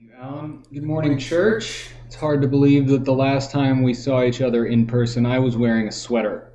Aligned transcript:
you, 0.00 0.12
Alan. 0.16 0.62
Good 0.72 0.82
morning, 0.82 1.18
church. 1.18 1.90
It's 2.06 2.14
hard 2.14 2.40
to 2.42 2.48
believe 2.48 2.88
that 2.88 3.04
the 3.04 3.12
last 3.12 3.50
time 3.50 3.82
we 3.82 3.92
saw 3.92 4.22
each 4.22 4.40
other 4.40 4.64
in 4.64 4.86
person, 4.86 5.26
I 5.26 5.38
was 5.38 5.56
wearing 5.56 5.88
a 5.88 5.92
sweater. 5.92 6.52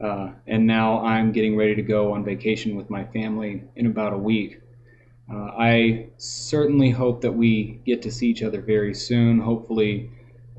Uh, 0.00 0.30
and 0.46 0.66
now 0.66 1.04
I'm 1.04 1.32
getting 1.32 1.56
ready 1.56 1.74
to 1.74 1.82
go 1.82 2.12
on 2.12 2.24
vacation 2.24 2.76
with 2.76 2.88
my 2.88 3.04
family 3.04 3.64
in 3.76 3.86
about 3.86 4.14
a 4.14 4.18
week. 4.18 4.60
Uh, 5.30 5.50
I 5.58 6.06
certainly 6.16 6.90
hope 6.90 7.20
that 7.20 7.32
we 7.32 7.80
get 7.84 8.00
to 8.02 8.10
see 8.10 8.28
each 8.28 8.42
other 8.42 8.62
very 8.62 8.94
soon. 8.94 9.38
Hopefully, 9.38 10.10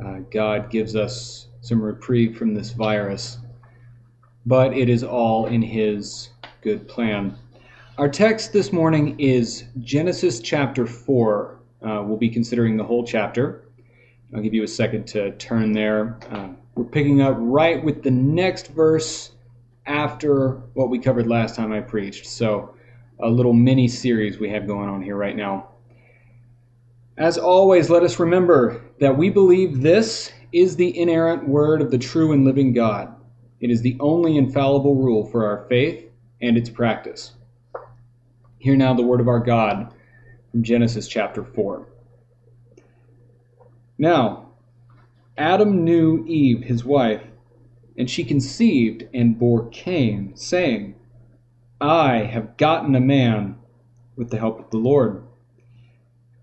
uh, 0.03 0.19
God 0.31 0.69
gives 0.69 0.95
us 0.95 1.47
some 1.61 1.81
reprieve 1.81 2.37
from 2.37 2.53
this 2.53 2.71
virus. 2.71 3.39
But 4.45 4.77
it 4.77 4.87
is 4.87 5.03
all 5.03 5.47
in 5.47 5.61
His 5.61 6.29
good 6.61 6.87
plan. 6.87 7.35
Our 7.97 8.09
text 8.09 8.53
this 8.53 8.71
morning 8.71 9.19
is 9.19 9.63
Genesis 9.81 10.39
chapter 10.39 10.85
4. 10.85 11.58
Uh, 11.81 12.03
we'll 12.05 12.17
be 12.17 12.29
considering 12.29 12.77
the 12.77 12.83
whole 12.83 13.05
chapter. 13.05 13.63
I'll 14.33 14.41
give 14.41 14.53
you 14.53 14.63
a 14.63 14.67
second 14.67 15.07
to 15.07 15.31
turn 15.37 15.71
there. 15.71 16.19
Uh, 16.29 16.49
we're 16.75 16.83
picking 16.83 17.21
up 17.21 17.35
right 17.39 17.83
with 17.83 18.03
the 18.03 18.11
next 18.11 18.67
verse 18.67 19.31
after 19.85 20.61
what 20.73 20.89
we 20.89 20.99
covered 20.99 21.27
last 21.27 21.55
time 21.55 21.71
I 21.71 21.81
preached. 21.81 22.27
So, 22.27 22.75
a 23.21 23.29
little 23.29 23.53
mini 23.53 23.87
series 23.87 24.39
we 24.39 24.49
have 24.49 24.65
going 24.65 24.87
on 24.87 25.01
here 25.01 25.17
right 25.17 25.35
now. 25.35 25.69
As 27.17 27.37
always, 27.37 27.89
let 27.89 28.03
us 28.03 28.17
remember 28.17 28.81
that 28.99 29.17
we 29.17 29.29
believe 29.29 29.81
this 29.81 30.31
is 30.53 30.77
the 30.77 30.97
inerrant 30.97 31.47
word 31.47 31.81
of 31.81 31.91
the 31.91 31.97
true 31.97 32.31
and 32.31 32.45
living 32.45 32.71
God. 32.71 33.13
It 33.59 33.69
is 33.69 33.81
the 33.81 33.97
only 33.99 34.37
infallible 34.37 34.95
rule 34.95 35.25
for 35.25 35.45
our 35.45 35.67
faith 35.67 36.05
and 36.41 36.57
its 36.57 36.69
practice. 36.69 37.33
Hear 38.59 38.77
now 38.77 38.93
the 38.93 39.03
word 39.03 39.19
of 39.19 39.27
our 39.27 39.39
God 39.39 39.93
from 40.51 40.63
Genesis 40.63 41.07
chapter 41.07 41.43
4. 41.43 41.87
Now, 43.97 44.49
Adam 45.37 45.83
knew 45.83 46.25
Eve, 46.27 46.63
his 46.63 46.83
wife, 46.83 47.23
and 47.97 48.09
she 48.09 48.23
conceived 48.23 49.07
and 49.13 49.37
bore 49.37 49.67
Cain, 49.69 50.35
saying, 50.35 50.95
I 51.81 52.19
have 52.19 52.57
gotten 52.57 52.95
a 52.95 53.01
man 53.01 53.57
with 54.15 54.29
the 54.29 54.37
help 54.37 54.59
of 54.59 54.69
the 54.69 54.77
Lord. 54.77 55.23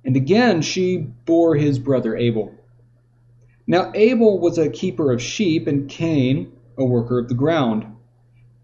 And 0.05 0.17
again 0.17 0.63
she 0.63 0.99
bore 0.99 1.57
his 1.57 1.79
brother 1.79 2.17
Abel. 2.17 2.55
Now 3.67 3.91
Abel 3.95 4.39
was 4.39 4.57
a 4.57 4.71
keeper 4.71 5.13
of 5.13 5.21
sheep, 5.21 5.67
and 5.67 5.89
Cain 5.89 6.53
a 6.79 6.85
worker 6.85 7.19
of 7.19 7.29
the 7.29 7.35
ground. 7.35 7.87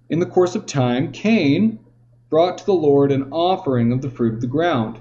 In 0.08 0.20
the 0.20 0.26
course 0.26 0.54
of 0.54 0.66
time, 0.66 1.12
Cain 1.12 1.78
brought 2.30 2.58
to 2.58 2.66
the 2.66 2.72
Lord 2.72 3.10
an 3.10 3.32
offering 3.32 3.92
of 3.92 4.02
the 4.02 4.10
fruit 4.10 4.34
of 4.34 4.40
the 4.40 4.46
ground. 4.46 5.00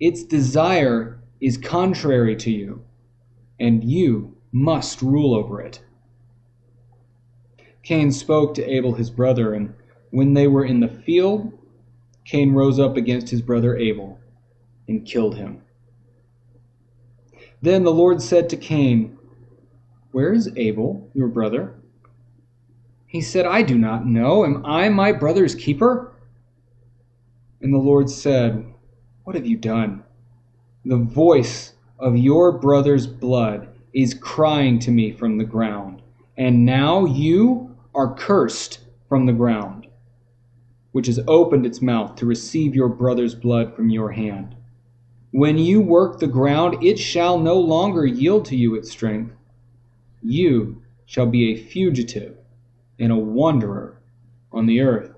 Its 0.00 0.22
desire 0.22 1.20
is 1.40 1.56
contrary 1.56 2.36
to 2.36 2.50
you, 2.50 2.84
and 3.58 3.82
you 3.82 4.36
must 4.52 5.02
rule 5.02 5.34
over 5.34 5.60
it. 5.60 5.80
Cain 7.82 8.12
spoke 8.12 8.54
to 8.54 8.64
Abel 8.64 8.94
his 8.94 9.10
brother, 9.10 9.54
and 9.54 9.74
when 10.10 10.34
they 10.34 10.46
were 10.46 10.64
in 10.64 10.80
the 10.80 10.88
field, 10.88 11.52
Cain 12.24 12.52
rose 12.52 12.78
up 12.78 12.96
against 12.96 13.30
his 13.30 13.42
brother 13.42 13.76
Abel 13.76 14.18
and 14.86 15.06
killed 15.06 15.36
him. 15.36 15.62
Then 17.62 17.84
the 17.84 17.92
Lord 17.92 18.22
said 18.22 18.48
to 18.50 18.56
Cain, 18.56 19.18
Where 20.12 20.32
is 20.32 20.50
Abel, 20.56 21.10
your 21.14 21.28
brother? 21.28 21.74
He 23.06 23.20
said, 23.20 23.46
I 23.46 23.62
do 23.62 23.76
not 23.76 24.06
know. 24.06 24.44
Am 24.44 24.64
I 24.64 24.88
my 24.90 25.12
brother's 25.12 25.54
keeper? 25.54 26.12
And 27.60 27.72
the 27.72 27.78
Lord 27.78 28.10
said, 28.10 28.74
what 29.28 29.34
have 29.34 29.46
you 29.46 29.58
done? 29.58 30.02
The 30.86 30.96
voice 30.96 31.74
of 31.98 32.16
your 32.16 32.50
brother's 32.50 33.06
blood 33.06 33.68
is 33.92 34.14
crying 34.14 34.78
to 34.78 34.90
me 34.90 35.12
from 35.12 35.36
the 35.36 35.44
ground, 35.44 36.00
and 36.38 36.64
now 36.64 37.04
you 37.04 37.76
are 37.94 38.14
cursed 38.14 38.78
from 39.06 39.26
the 39.26 39.34
ground, 39.34 39.86
which 40.92 41.08
has 41.08 41.20
opened 41.28 41.66
its 41.66 41.82
mouth 41.82 42.14
to 42.14 42.24
receive 42.24 42.74
your 42.74 42.88
brother's 42.88 43.34
blood 43.34 43.76
from 43.76 43.90
your 43.90 44.12
hand. 44.12 44.56
When 45.32 45.58
you 45.58 45.82
work 45.82 46.20
the 46.20 46.26
ground, 46.26 46.82
it 46.82 46.98
shall 46.98 47.38
no 47.38 47.60
longer 47.60 48.06
yield 48.06 48.46
to 48.46 48.56
you 48.56 48.76
its 48.76 48.90
strength. 48.90 49.34
You 50.22 50.80
shall 51.04 51.26
be 51.26 51.52
a 51.52 51.62
fugitive 51.64 52.38
and 52.98 53.12
a 53.12 53.16
wanderer 53.16 54.00
on 54.52 54.64
the 54.64 54.80
earth. 54.80 55.17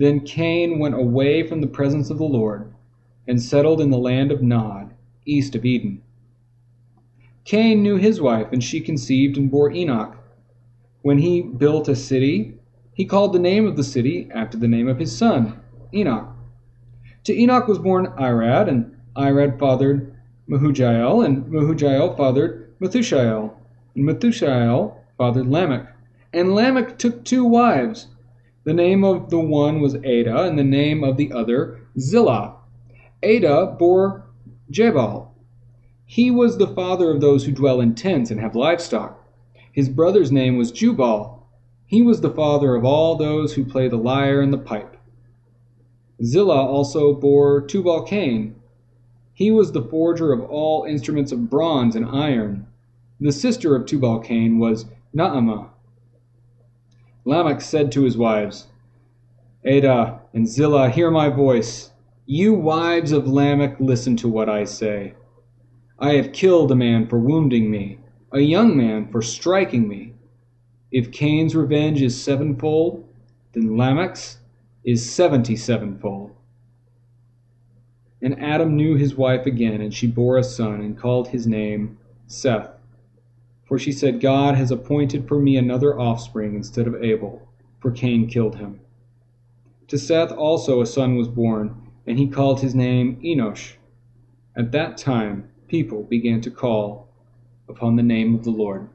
Then 0.00 0.20
Cain 0.20 0.78
went 0.78 0.94
away 0.94 1.42
from 1.42 1.60
the 1.60 1.66
presence 1.66 2.08
of 2.08 2.16
the 2.16 2.24
Lord 2.24 2.72
and 3.28 3.38
settled 3.38 3.82
in 3.82 3.90
the 3.90 3.98
land 3.98 4.32
of 4.32 4.40
Nod, 4.40 4.94
east 5.26 5.54
of 5.54 5.66
Eden. 5.66 6.00
Cain 7.44 7.82
knew 7.82 7.96
his 7.96 8.18
wife, 8.18 8.46
and 8.50 8.64
she 8.64 8.80
conceived 8.80 9.36
and 9.36 9.50
bore 9.50 9.70
Enoch. 9.70 10.16
When 11.02 11.18
he 11.18 11.42
built 11.42 11.86
a 11.86 11.94
city, 11.94 12.54
he 12.94 13.04
called 13.04 13.34
the 13.34 13.38
name 13.38 13.66
of 13.66 13.76
the 13.76 13.84
city 13.84 14.26
after 14.34 14.56
the 14.56 14.68
name 14.68 14.88
of 14.88 14.98
his 14.98 15.14
son, 15.14 15.60
Enoch. 15.92 16.28
To 17.24 17.38
Enoch 17.38 17.68
was 17.68 17.78
born 17.78 18.06
Irad, 18.18 18.68
and 18.68 18.96
Irad 19.14 19.58
fathered 19.58 20.14
Mehujael, 20.48 21.26
and 21.26 21.44
Mehujael 21.44 22.16
fathered 22.16 22.72
Methushael, 22.80 23.52
and 23.94 24.04
Methushael 24.06 24.94
fathered 25.18 25.46
Lamech. 25.46 25.94
And 26.32 26.54
Lamech 26.54 26.96
took 26.96 27.22
two 27.22 27.44
wives. 27.44 28.06
The 28.64 28.74
name 28.74 29.04
of 29.04 29.30
the 29.30 29.40
one 29.40 29.80
was 29.80 29.94
Ada, 29.96 30.42
and 30.42 30.58
the 30.58 30.64
name 30.64 31.02
of 31.02 31.16
the 31.16 31.32
other 31.32 31.80
Zillah. 31.98 32.56
Ada 33.22 33.76
bore 33.78 34.26
Jabal. 34.70 35.34
He 36.04 36.30
was 36.30 36.58
the 36.58 36.66
father 36.66 37.10
of 37.10 37.20
those 37.20 37.44
who 37.44 37.52
dwell 37.52 37.80
in 37.80 37.94
tents 37.94 38.30
and 38.30 38.38
have 38.40 38.54
livestock. 38.54 39.24
His 39.72 39.88
brother's 39.88 40.30
name 40.30 40.56
was 40.58 40.72
Jubal. 40.72 41.46
He 41.86 42.02
was 42.02 42.20
the 42.20 42.30
father 42.30 42.74
of 42.74 42.84
all 42.84 43.16
those 43.16 43.54
who 43.54 43.64
play 43.64 43.88
the 43.88 43.96
lyre 43.96 44.40
and 44.40 44.52
the 44.52 44.58
pipe. 44.58 44.96
Zillah 46.22 46.66
also 46.66 47.14
bore 47.14 47.62
Tubal 47.62 48.02
Cain. 48.02 48.56
He 49.32 49.50
was 49.50 49.72
the 49.72 49.82
forger 49.82 50.32
of 50.32 50.42
all 50.42 50.84
instruments 50.84 51.32
of 51.32 51.48
bronze 51.48 51.96
and 51.96 52.04
iron. 52.04 52.66
The 53.18 53.32
sister 53.32 53.74
of 53.74 53.86
Tubal 53.86 54.18
Cain 54.18 54.58
was 54.58 54.84
Naamah. 55.16 55.69
Lamech 57.24 57.60
said 57.60 57.92
to 57.92 58.02
his 58.02 58.16
wives, 58.16 58.68
Ada 59.64 60.20
and 60.32 60.48
Zillah, 60.48 60.90
hear 60.90 61.10
my 61.10 61.28
voice. 61.28 61.90
You 62.24 62.54
wives 62.54 63.12
of 63.12 63.28
Lamech, 63.28 63.78
listen 63.78 64.16
to 64.16 64.28
what 64.28 64.48
I 64.48 64.64
say. 64.64 65.14
I 65.98 66.14
have 66.14 66.32
killed 66.32 66.72
a 66.72 66.76
man 66.76 67.06
for 67.06 67.18
wounding 67.18 67.70
me, 67.70 67.98
a 68.32 68.40
young 68.40 68.76
man 68.76 69.08
for 69.10 69.20
striking 69.20 69.86
me. 69.86 70.14
If 70.90 71.12
Cain's 71.12 71.54
revenge 71.54 72.00
is 72.00 72.20
sevenfold, 72.20 73.06
then 73.52 73.76
Lamech's 73.76 74.38
is 74.82 75.10
seventy 75.10 75.56
sevenfold. 75.56 76.34
And 78.22 78.40
Adam 78.40 78.76
knew 78.76 78.96
his 78.96 79.14
wife 79.14 79.44
again, 79.44 79.80
and 79.80 79.92
she 79.92 80.06
bore 80.06 80.38
a 80.38 80.44
son, 80.44 80.80
and 80.80 80.96
called 80.96 81.28
his 81.28 81.46
name 81.46 81.98
Seth. 82.26 82.79
For 83.70 83.78
she 83.78 83.92
said, 83.92 84.20
God 84.20 84.56
has 84.56 84.72
appointed 84.72 85.28
for 85.28 85.38
me 85.38 85.56
another 85.56 85.96
offspring 85.96 86.56
instead 86.56 86.88
of 86.88 87.04
Abel, 87.04 87.48
for 87.78 87.92
Cain 87.92 88.26
killed 88.26 88.56
him. 88.56 88.80
To 89.86 89.96
Seth 89.96 90.32
also 90.32 90.80
a 90.80 90.86
son 90.86 91.14
was 91.14 91.28
born, 91.28 91.76
and 92.04 92.18
he 92.18 92.26
called 92.26 92.60
his 92.60 92.74
name 92.74 93.20
Enosh. 93.22 93.74
At 94.56 94.72
that 94.72 94.96
time 94.96 95.48
people 95.68 96.02
began 96.02 96.40
to 96.40 96.50
call 96.50 97.06
upon 97.68 97.94
the 97.94 98.02
name 98.02 98.34
of 98.34 98.42
the 98.42 98.50
Lord. 98.50 98.88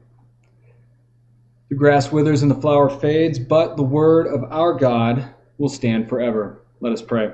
The 1.70 1.74
grass 1.74 2.12
withers 2.12 2.42
and 2.42 2.50
the 2.50 2.60
flower 2.60 2.90
fades, 2.90 3.38
but 3.38 3.78
the 3.78 3.82
word 3.82 4.26
of 4.26 4.44
our 4.52 4.74
God 4.74 5.26
will 5.56 5.70
stand 5.70 6.06
forever. 6.06 6.60
Let 6.80 6.92
us 6.92 7.00
pray. 7.00 7.32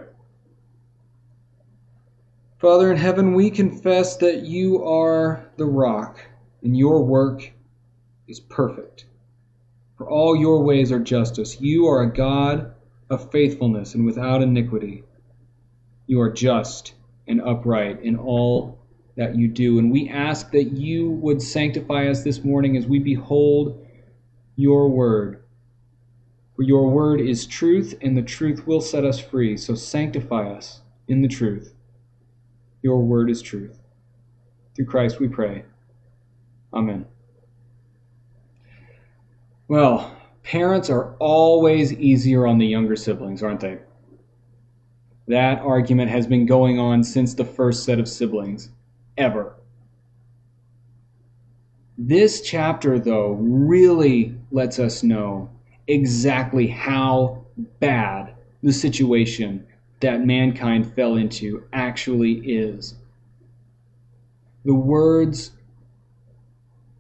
Father 2.60 2.92
in 2.92 2.98
heaven, 2.98 3.34
we 3.34 3.50
confess 3.50 4.16
that 4.18 4.42
you 4.42 4.84
are 4.84 5.50
the 5.56 5.66
rock, 5.66 6.20
and 6.62 6.76
your 6.76 7.04
work 7.04 7.52
is 8.28 8.40
perfect. 8.40 9.06
For 9.96 10.08
all 10.08 10.36
your 10.36 10.62
ways 10.62 10.90
are 10.90 10.98
justice. 10.98 11.60
You 11.60 11.86
are 11.86 12.02
a 12.02 12.12
God 12.12 12.74
of 13.10 13.30
faithfulness 13.30 13.94
and 13.94 14.06
without 14.06 14.42
iniquity. 14.42 15.04
You 16.06 16.20
are 16.20 16.30
just 16.30 16.94
and 17.26 17.40
upright 17.40 18.02
in 18.02 18.16
all 18.16 18.78
that 19.16 19.36
you 19.36 19.48
do. 19.48 19.78
And 19.78 19.92
we 19.92 20.08
ask 20.08 20.50
that 20.52 20.72
you 20.72 21.10
would 21.10 21.42
sanctify 21.42 22.08
us 22.08 22.22
this 22.22 22.42
morning 22.42 22.76
as 22.76 22.86
we 22.86 22.98
behold 22.98 23.86
your 24.56 24.88
word. 24.88 25.42
For 26.56 26.62
your 26.62 26.90
word 26.90 27.20
is 27.20 27.46
truth, 27.46 27.94
and 28.02 28.16
the 28.16 28.22
truth 28.22 28.66
will 28.66 28.80
set 28.80 29.04
us 29.04 29.18
free. 29.18 29.56
So 29.56 29.74
sanctify 29.74 30.50
us 30.50 30.80
in 31.08 31.22
the 31.22 31.28
truth. 31.28 31.74
Your 32.82 33.00
word 33.00 33.30
is 33.30 33.40
truth. 33.42 33.78
Through 34.74 34.86
Christ 34.86 35.20
we 35.20 35.28
pray. 35.28 35.64
Amen. 36.72 37.06
Well, 39.68 40.16
parents 40.42 40.90
are 40.90 41.14
always 41.18 41.92
easier 41.92 42.46
on 42.46 42.58
the 42.58 42.66
younger 42.66 42.96
siblings, 42.96 43.42
aren't 43.42 43.60
they? 43.60 43.78
That 45.28 45.60
argument 45.60 46.10
has 46.10 46.26
been 46.26 46.46
going 46.46 46.78
on 46.78 47.04
since 47.04 47.34
the 47.34 47.44
first 47.44 47.84
set 47.84 47.98
of 47.98 48.08
siblings, 48.08 48.70
ever. 49.16 49.54
This 51.96 52.40
chapter, 52.40 52.98
though, 52.98 53.32
really 53.32 54.34
lets 54.50 54.78
us 54.78 55.02
know 55.02 55.50
exactly 55.86 56.66
how 56.66 57.44
bad 57.80 58.34
the 58.62 58.72
situation 58.72 59.66
that 60.00 60.26
mankind 60.26 60.92
fell 60.94 61.16
into 61.16 61.64
actually 61.72 62.32
is. 62.40 62.94
The 64.64 64.74
words 64.74 65.52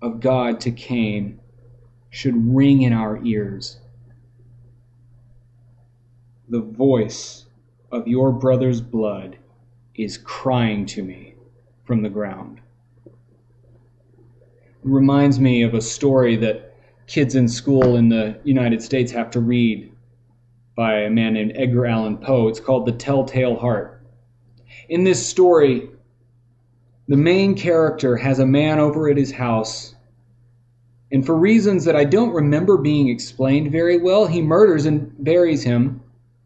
of 0.02 0.20
God 0.20 0.60
to 0.60 0.70
Cain 0.72 1.38
should 2.10 2.34
ring 2.54 2.82
in 2.82 2.92
our 2.92 3.24
ears. 3.24 3.78
The 6.48 6.60
voice 6.60 7.46
of 7.92 8.08
your 8.08 8.32
brother's 8.32 8.80
blood 8.80 9.38
is 9.94 10.18
crying 10.18 10.84
to 10.86 11.02
me 11.02 11.34
from 11.84 12.02
the 12.02 12.10
ground. 12.10 12.60
It 13.06 13.12
reminds 14.82 15.38
me 15.38 15.62
of 15.62 15.74
a 15.74 15.80
story 15.80 16.36
that 16.36 16.74
kids 17.06 17.36
in 17.36 17.48
school 17.48 17.96
in 17.96 18.08
the 18.08 18.38
United 18.42 18.82
States 18.82 19.12
have 19.12 19.30
to 19.30 19.40
read 19.40 19.92
by 20.74 21.02
a 21.02 21.10
man 21.10 21.34
named 21.34 21.52
Edgar 21.54 21.86
Allan 21.86 22.18
Poe. 22.18 22.48
It's 22.48 22.60
called 22.60 22.86
The 22.86 22.92
Telltale 22.92 23.56
Heart. 23.56 24.02
In 24.88 25.04
this 25.04 25.24
story, 25.24 25.90
the 27.08 27.16
main 27.16 27.54
character 27.54 28.16
has 28.16 28.38
a 28.38 28.46
man 28.46 28.78
over 28.78 29.08
at 29.08 29.16
his 29.16 29.32
house 29.32 29.94
and 31.12 31.24
for 31.24 31.36
reasons 31.36 31.84
that 31.84 31.94
I 31.94 32.04
don't 32.04 32.32
remember 32.32 32.78
being 32.78 33.08
explained 33.08 33.70
very 33.70 33.98
well, 33.98 34.26
he 34.26 34.40
murders 34.40 34.86
and 34.86 35.12
buries 35.22 35.62
him 35.62 36.00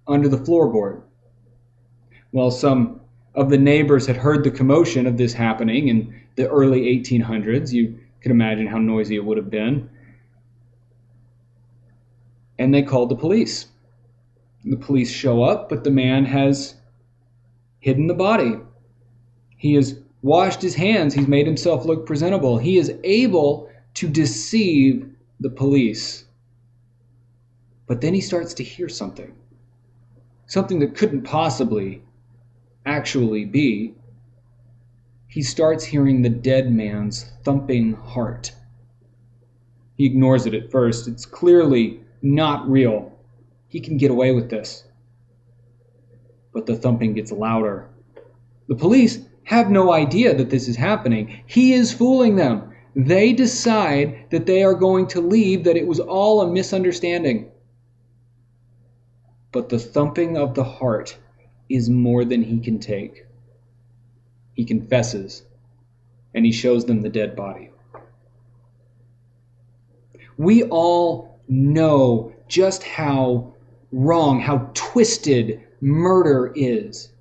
under 0.08 0.28
the 0.28 0.36
floorboard. 0.36 1.02
Well, 2.32 2.50
some 2.50 3.00
of 3.36 3.48
the 3.48 3.58
neighbors 3.58 4.06
had 4.06 4.16
heard 4.16 4.42
the 4.42 4.50
commotion 4.50 5.06
of 5.06 5.16
this 5.16 5.32
happening 5.32 5.86
in 5.86 6.20
the 6.34 6.48
early 6.48 6.82
1800s. 7.00 7.72
You 7.72 7.96
could 8.20 8.32
imagine 8.32 8.66
how 8.66 8.78
noisy 8.78 9.14
it 9.14 9.24
would 9.24 9.36
have 9.36 9.50
been. 9.50 9.88
And 12.58 12.74
they 12.74 12.82
called 12.82 13.10
the 13.10 13.16
police. 13.16 13.66
The 14.64 14.76
police 14.76 15.12
show 15.12 15.44
up, 15.44 15.68
but 15.68 15.84
the 15.84 15.92
man 15.92 16.24
has 16.24 16.74
hidden 17.78 18.08
the 18.08 18.14
body. 18.14 18.54
He 19.56 19.74
has 19.74 20.00
washed 20.26 20.60
his 20.60 20.74
hands, 20.74 21.14
he's 21.14 21.28
made 21.28 21.46
himself 21.46 21.84
look 21.84 22.04
presentable. 22.04 22.58
He 22.58 22.76
is 22.76 22.92
able 23.04 23.70
to 23.94 24.08
deceive 24.08 25.08
the 25.40 25.48
police. 25.48 26.24
But 27.86 28.00
then 28.00 28.12
he 28.12 28.20
starts 28.20 28.52
to 28.54 28.64
hear 28.64 28.88
something. 28.88 29.32
Something 30.46 30.80
that 30.80 30.96
couldn't 30.96 31.22
possibly 31.22 32.02
actually 32.84 33.44
be. 33.44 33.94
He 35.28 35.42
starts 35.42 35.84
hearing 35.84 36.22
the 36.22 36.28
dead 36.28 36.72
man's 36.72 37.30
thumping 37.44 37.94
heart. 37.94 38.52
He 39.96 40.06
ignores 40.06 40.44
it 40.46 40.54
at 40.54 40.70
first. 40.70 41.08
It's 41.08 41.24
clearly 41.24 42.00
not 42.20 42.68
real. 42.68 43.12
He 43.68 43.80
can 43.80 43.96
get 43.96 44.10
away 44.10 44.32
with 44.32 44.50
this. 44.50 44.84
But 46.52 46.66
the 46.66 46.76
thumping 46.76 47.14
gets 47.14 47.32
louder. 47.32 47.88
The 48.68 48.74
police 48.74 49.20
have 49.46 49.70
no 49.70 49.92
idea 49.92 50.34
that 50.34 50.50
this 50.50 50.66
is 50.66 50.74
happening. 50.74 51.40
He 51.46 51.72
is 51.72 51.92
fooling 51.92 52.34
them. 52.34 52.74
They 52.96 53.32
decide 53.32 54.26
that 54.30 54.44
they 54.44 54.64
are 54.64 54.74
going 54.74 55.06
to 55.08 55.20
leave, 55.20 55.64
that 55.64 55.76
it 55.76 55.86
was 55.86 56.00
all 56.00 56.40
a 56.40 56.52
misunderstanding. 56.52 57.52
But 59.52 59.68
the 59.68 59.78
thumping 59.78 60.36
of 60.36 60.54
the 60.54 60.64
heart 60.64 61.16
is 61.68 61.88
more 61.88 62.24
than 62.24 62.42
he 62.42 62.58
can 62.58 62.80
take. 62.80 63.24
He 64.54 64.64
confesses, 64.64 65.44
and 66.34 66.44
he 66.44 66.50
shows 66.50 66.84
them 66.84 67.02
the 67.02 67.08
dead 67.08 67.36
body. 67.36 67.70
We 70.36 70.64
all 70.64 71.38
know 71.46 72.34
just 72.48 72.82
how 72.82 73.54
wrong, 73.92 74.40
how 74.40 74.70
twisted 74.74 75.62
murder 75.80 76.52
is. 76.56 77.12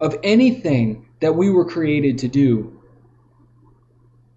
Of 0.00 0.16
anything 0.22 1.06
that 1.20 1.36
we 1.36 1.50
were 1.50 1.64
created 1.64 2.18
to 2.18 2.28
do, 2.28 2.80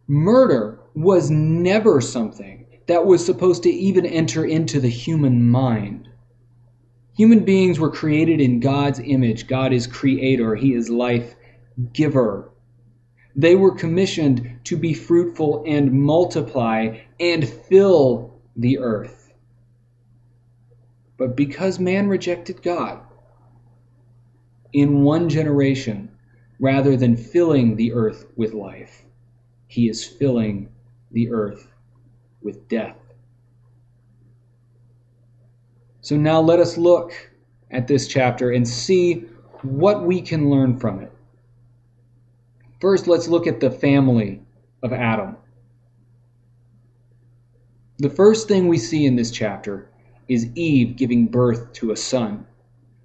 Murder 0.08 0.80
was 0.96 1.30
never 1.30 2.00
something 2.00 2.66
that 2.88 3.06
was 3.06 3.26
supposed 3.26 3.64
to 3.64 3.70
even 3.70 4.06
enter 4.06 4.46
into 4.46 4.80
the 4.80 4.90
human 4.90 5.50
mind. 5.50 6.08
Human 7.18 7.44
beings 7.44 7.80
were 7.80 7.92
created 7.92 8.40
in 8.40 8.62
God's 8.62 9.00
image. 9.00 9.48
God 9.48 9.74
is 9.74 9.86
creator, 9.86 10.56
He 10.56 10.74
is 10.74 10.90
life 10.90 11.36
giver. 11.92 12.52
They 13.36 13.56
were 13.56 13.72
commissioned 13.72 14.60
to 14.64 14.78
be 14.78 14.94
fruitful 14.94 15.64
and 15.68 15.92
multiply 15.92 17.00
and 17.20 17.48
fill 17.48 18.40
the 18.56 18.80
earth. 18.80 19.34
But 21.18 21.36
because 21.36 21.80
man 21.80 22.08
rejected 22.08 22.62
God, 22.64 23.02
in 24.74 25.04
one 25.04 25.30
generation, 25.30 26.10
rather 26.60 26.96
than 26.96 27.16
filling 27.16 27.76
the 27.76 27.94
earth 27.94 28.26
with 28.36 28.54
life, 28.54 29.04
he 29.68 29.90
is 29.90 30.06
filling 30.06 30.70
the 31.12 31.32
earth 31.32 31.72
with 32.42 32.68
death. 32.68 32.98
So 36.02 36.16
now 36.16 36.40
let 36.40 36.60
us 36.60 36.78
look 36.78 37.12
at 37.72 37.88
this 37.88 38.08
chapter 38.08 38.52
and 38.52 38.68
see 38.68 39.26
what 39.62 40.04
we 40.04 40.22
can 40.22 40.50
learn 40.50 40.80
from 40.80 41.02
it. 41.02 41.12
First, 42.80 43.08
let's 43.08 43.28
look 43.28 43.48
at 43.48 43.60
the 43.60 43.72
family 43.72 44.42
of 44.84 44.94
Adam. 44.94 45.36
The 47.98 48.10
first 48.10 48.48
thing 48.48 48.68
we 48.68 48.78
see 48.78 49.06
in 49.06 49.16
this 49.16 49.32
chapter 49.32 49.90
is 50.28 50.48
Eve 50.56 50.96
giving 50.96 51.26
birth 51.26 51.74
to 51.74 51.92
a 51.92 51.98
son. 51.98 52.46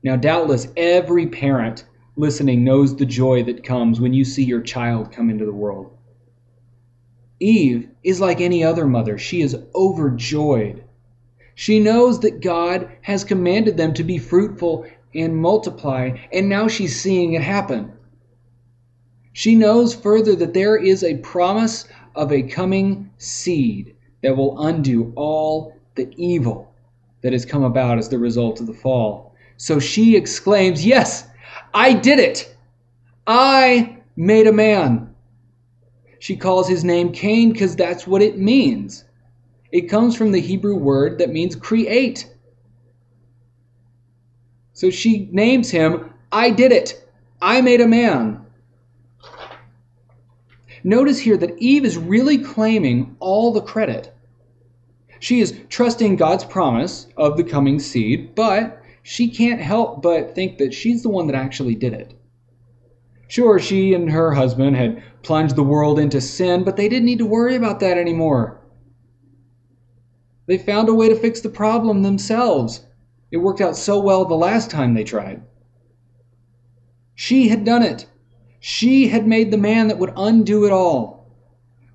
Now, 0.02 0.16
doubtless 0.16 0.68
every 0.76 1.26
parent 1.26 1.84
listening 2.16 2.64
knows 2.64 2.96
the 2.96 3.06
joy 3.06 3.42
that 3.44 3.64
comes 3.64 4.00
when 4.00 4.12
you 4.12 4.24
see 4.24 4.44
your 4.44 4.60
child 4.60 5.12
come 5.12 5.30
into 5.30 5.46
the 5.46 5.52
world. 5.52 5.96
Eve 7.40 7.88
is 8.04 8.20
like 8.20 8.40
any 8.40 8.62
other 8.62 8.86
mother. 8.86 9.18
She 9.18 9.42
is 9.42 9.56
overjoyed. 9.74 10.84
She 11.54 11.80
knows 11.80 12.20
that 12.20 12.40
God 12.40 12.88
has 13.02 13.24
commanded 13.24 13.76
them 13.76 13.94
to 13.94 14.04
be 14.04 14.18
fruitful 14.18 14.86
and 15.14 15.36
multiply, 15.36 16.16
and 16.32 16.48
now 16.48 16.68
she's 16.68 17.00
seeing 17.00 17.34
it 17.34 17.42
happen. 17.42 17.92
She 19.32 19.54
knows 19.54 19.94
further 19.94 20.36
that 20.36 20.54
there 20.54 20.76
is 20.76 21.02
a 21.02 21.18
promise 21.18 21.86
of 22.14 22.32
a 22.32 22.42
coming 22.42 23.10
seed 23.18 23.96
that 24.22 24.36
will 24.36 24.66
undo 24.66 25.12
all 25.16 25.74
the 25.94 26.08
evil 26.16 26.72
that 27.22 27.32
has 27.32 27.44
come 27.44 27.62
about 27.62 27.98
as 27.98 28.08
the 28.08 28.18
result 28.18 28.60
of 28.60 28.66
the 28.66 28.74
fall. 28.74 29.31
So 29.62 29.78
she 29.78 30.16
exclaims, 30.16 30.84
Yes, 30.84 31.24
I 31.72 31.92
did 31.92 32.18
it! 32.18 32.52
I 33.28 33.98
made 34.16 34.48
a 34.48 34.52
man. 34.52 35.14
She 36.18 36.34
calls 36.34 36.68
his 36.68 36.82
name 36.82 37.12
Cain 37.12 37.52
because 37.52 37.76
that's 37.76 38.04
what 38.04 38.22
it 38.22 38.36
means. 38.36 39.04
It 39.70 39.82
comes 39.82 40.16
from 40.16 40.32
the 40.32 40.40
Hebrew 40.40 40.74
word 40.74 41.18
that 41.18 41.30
means 41.30 41.54
create. 41.54 42.28
So 44.72 44.90
she 44.90 45.28
names 45.30 45.70
him, 45.70 46.12
I 46.32 46.50
did 46.50 46.72
it. 46.72 47.08
I 47.40 47.60
made 47.60 47.80
a 47.80 47.86
man. 47.86 48.44
Notice 50.82 51.20
here 51.20 51.36
that 51.36 51.56
Eve 51.58 51.84
is 51.84 51.96
really 51.96 52.38
claiming 52.38 53.14
all 53.20 53.52
the 53.52 53.62
credit. 53.62 54.12
She 55.20 55.38
is 55.38 55.56
trusting 55.68 56.16
God's 56.16 56.44
promise 56.44 57.06
of 57.16 57.36
the 57.36 57.44
coming 57.44 57.78
seed, 57.78 58.34
but 58.34 58.81
she 59.02 59.28
can't 59.28 59.60
help 59.60 60.02
but 60.02 60.34
think 60.34 60.58
that 60.58 60.72
she's 60.72 61.02
the 61.02 61.08
one 61.08 61.26
that 61.26 61.36
actually 61.36 61.74
did 61.74 61.92
it. 61.92 62.14
Sure, 63.28 63.58
she 63.58 63.94
and 63.94 64.10
her 64.10 64.32
husband 64.32 64.76
had 64.76 65.02
plunged 65.22 65.56
the 65.56 65.62
world 65.62 65.98
into 65.98 66.20
sin, 66.20 66.64
but 66.64 66.76
they 66.76 66.88
didn't 66.88 67.06
need 67.06 67.18
to 67.18 67.26
worry 67.26 67.56
about 67.56 67.80
that 67.80 67.98
anymore. 67.98 68.60
They 70.46 70.58
found 70.58 70.88
a 70.88 70.94
way 70.94 71.08
to 71.08 71.16
fix 71.16 71.40
the 71.40 71.48
problem 71.48 72.02
themselves. 72.02 72.84
It 73.30 73.38
worked 73.38 73.60
out 73.60 73.76
so 73.76 73.98
well 74.00 74.24
the 74.24 74.34
last 74.34 74.70
time 74.70 74.94
they 74.94 75.04
tried. 75.04 75.42
She 77.14 77.48
had 77.48 77.64
done 77.64 77.82
it. 77.82 78.06
She 78.60 79.08
had 79.08 79.26
made 79.26 79.50
the 79.50 79.56
man 79.56 79.88
that 79.88 79.98
would 79.98 80.12
undo 80.16 80.66
it 80.66 80.72
all. 80.72 81.26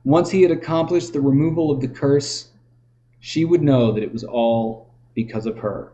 Once 0.04 0.32
he 0.32 0.42
had 0.42 0.52
accomplished 0.52 1.14
the 1.14 1.22
removal 1.22 1.70
of 1.70 1.82
the 1.82 1.88
curse, 1.88 2.50
she 3.20 3.46
would 3.46 3.62
know 3.62 3.92
that 3.92 4.04
it 4.04 4.12
was 4.12 4.24
all 4.24 4.90
because 5.14 5.46
of 5.46 5.60
her. 5.60 5.94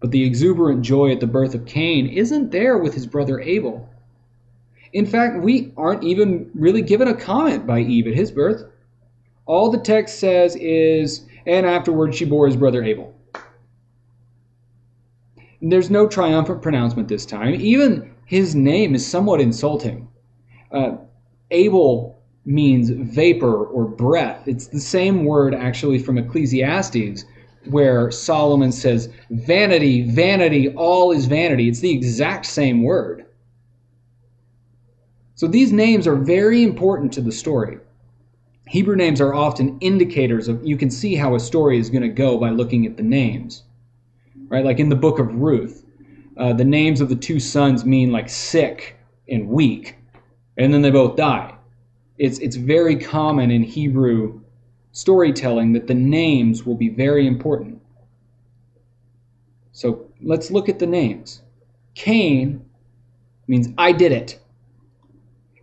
But 0.00 0.10
the 0.10 0.24
exuberant 0.24 0.82
joy 0.82 1.12
at 1.12 1.20
the 1.20 1.26
birth 1.26 1.54
of 1.54 1.66
Cain 1.66 2.06
isn't 2.06 2.50
there 2.50 2.78
with 2.78 2.94
his 2.94 3.06
brother 3.06 3.38
Abel. 3.40 3.88
In 4.92 5.06
fact, 5.06 5.42
we 5.42 5.72
aren't 5.76 6.02
even 6.02 6.50
really 6.54 6.82
given 6.82 7.06
a 7.06 7.14
comment 7.14 7.66
by 7.66 7.80
Eve 7.80 8.06
at 8.08 8.14
his 8.14 8.32
birth. 8.32 8.64
All 9.46 9.70
the 9.70 9.78
text 9.78 10.18
says 10.18 10.56
is, 10.56 11.26
and 11.46 11.66
afterward 11.66 12.14
she 12.14 12.24
bore 12.24 12.46
his 12.46 12.56
brother 12.56 12.82
Abel. 12.82 13.14
There's 15.62 15.90
no 15.90 16.08
triumphant 16.08 16.62
pronouncement 16.62 17.08
this 17.08 17.26
time. 17.26 17.54
Even 17.54 18.14
his 18.24 18.54
name 18.54 18.94
is 18.94 19.06
somewhat 19.06 19.40
insulting. 19.40 20.08
Uh, 20.72 20.96
Abel 21.50 22.18
means 22.46 22.90
vapor 22.90 23.66
or 23.66 23.84
breath. 23.84 24.48
It's 24.48 24.68
the 24.68 24.80
same 24.80 25.24
word 25.24 25.54
actually 25.54 25.98
from 25.98 26.16
Ecclesiastes, 26.16 27.24
where 27.66 28.10
Solomon 28.10 28.72
says, 28.72 29.10
Vanity, 29.30 30.02
vanity, 30.10 30.74
all 30.74 31.12
is 31.12 31.26
vanity. 31.26 31.68
It's 31.68 31.80
the 31.80 31.92
exact 31.92 32.46
same 32.46 32.82
word. 32.82 33.26
So 35.34 35.46
these 35.46 35.72
names 35.72 36.06
are 36.06 36.16
very 36.16 36.62
important 36.62 37.12
to 37.14 37.20
the 37.20 37.32
story. 37.32 37.78
Hebrew 38.66 38.94
names 38.94 39.20
are 39.20 39.34
often 39.34 39.78
indicators 39.80 40.48
of, 40.48 40.64
you 40.64 40.76
can 40.76 40.90
see 40.90 41.14
how 41.14 41.34
a 41.34 41.40
story 41.40 41.78
is 41.78 41.90
going 41.90 42.02
to 42.02 42.08
go 42.08 42.38
by 42.38 42.50
looking 42.50 42.86
at 42.86 42.96
the 42.96 43.02
names. 43.02 43.62
Right? 44.48 44.64
Like 44.64 44.78
in 44.78 44.88
the 44.88 44.96
book 44.96 45.18
of 45.18 45.34
Ruth, 45.34 45.84
uh, 46.36 46.52
the 46.52 46.64
names 46.64 47.00
of 47.00 47.08
the 47.08 47.16
two 47.16 47.40
sons 47.40 47.84
mean 47.84 48.12
like 48.12 48.28
sick 48.28 48.96
and 49.28 49.48
weak, 49.48 49.96
and 50.56 50.72
then 50.72 50.82
they 50.82 50.90
both 50.90 51.16
die. 51.16 51.54
It's, 52.18 52.38
it's 52.38 52.56
very 52.56 52.96
common 52.96 53.50
in 53.50 53.62
Hebrew 53.62 54.39
storytelling 54.92 55.72
that 55.72 55.86
the 55.86 55.94
names 55.94 56.64
will 56.64 56.74
be 56.74 56.88
very 56.88 57.26
important. 57.26 57.80
So 59.72 60.06
let's 60.20 60.50
look 60.50 60.68
at 60.68 60.78
the 60.78 60.86
names. 60.86 61.42
Cain 61.94 62.64
means 63.46 63.68
I 63.78 63.92
did 63.92 64.12
it. 64.12 64.38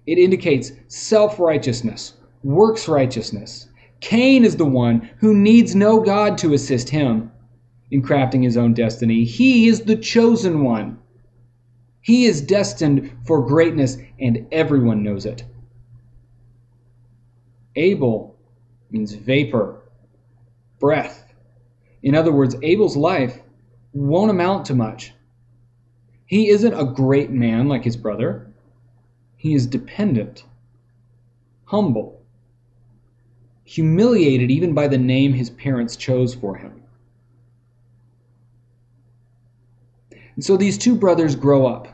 It 0.06 0.18
indicates 0.18 0.72
self 0.88 1.40
righteousness, 1.40 2.14
works 2.44 2.88
righteousness. 2.88 3.68
Cain 4.00 4.46
is 4.46 4.56
the 4.56 4.66
one 4.66 5.10
who 5.20 5.34
needs 5.34 5.76
no 5.76 6.00
God 6.00 6.38
to 6.40 6.54
assist 6.54 6.90
him 6.90 7.32
in 7.92 8.02
crafting 8.02 8.44
his 8.44 8.58
own 8.58 8.74
destiny. 8.74 9.24
He 9.26 9.68
is 9.68 9.82
the 9.82 9.96
chosen 9.96 10.64
one. 10.64 11.00
He 12.02 12.26
is 12.26 12.42
destined 12.42 13.12
for 13.26 13.46
greatness, 13.46 13.98
and 14.20 14.48
everyone 14.52 15.04
knows 15.04 15.26
it. 15.26 15.44
Abel 17.76 18.37
means 18.92 19.14
vapor, 19.14 19.82
breath. 20.80 21.34
In 22.04 22.16
other 22.16 22.32
words, 22.32 22.56
Abel's 22.62 22.98
life 22.98 23.40
won't 23.94 24.32
amount 24.32 24.66
to 24.66 24.76
much. 24.76 25.14
He 26.26 26.50
isn't 26.50 26.74
a 26.74 26.86
great 26.86 27.32
man 27.32 27.68
like 27.68 27.84
his 27.84 27.98
brother. 27.98 28.48
He 29.38 29.54
is 29.54 29.66
dependent, 29.66 30.46
humble, 31.66 32.22
humiliated 33.64 34.52
even 34.52 34.74
by 34.74 34.88
the 34.88 34.98
name 34.98 35.34
his 35.34 35.50
parents 35.50 35.96
chose 35.96 36.34
for 36.34 36.56
him. 36.56 36.84
And 40.36 40.44
so 40.44 40.56
these 40.56 40.78
two 40.78 40.96
brothers 40.96 41.36
grow 41.36 41.66
up. 41.66 41.88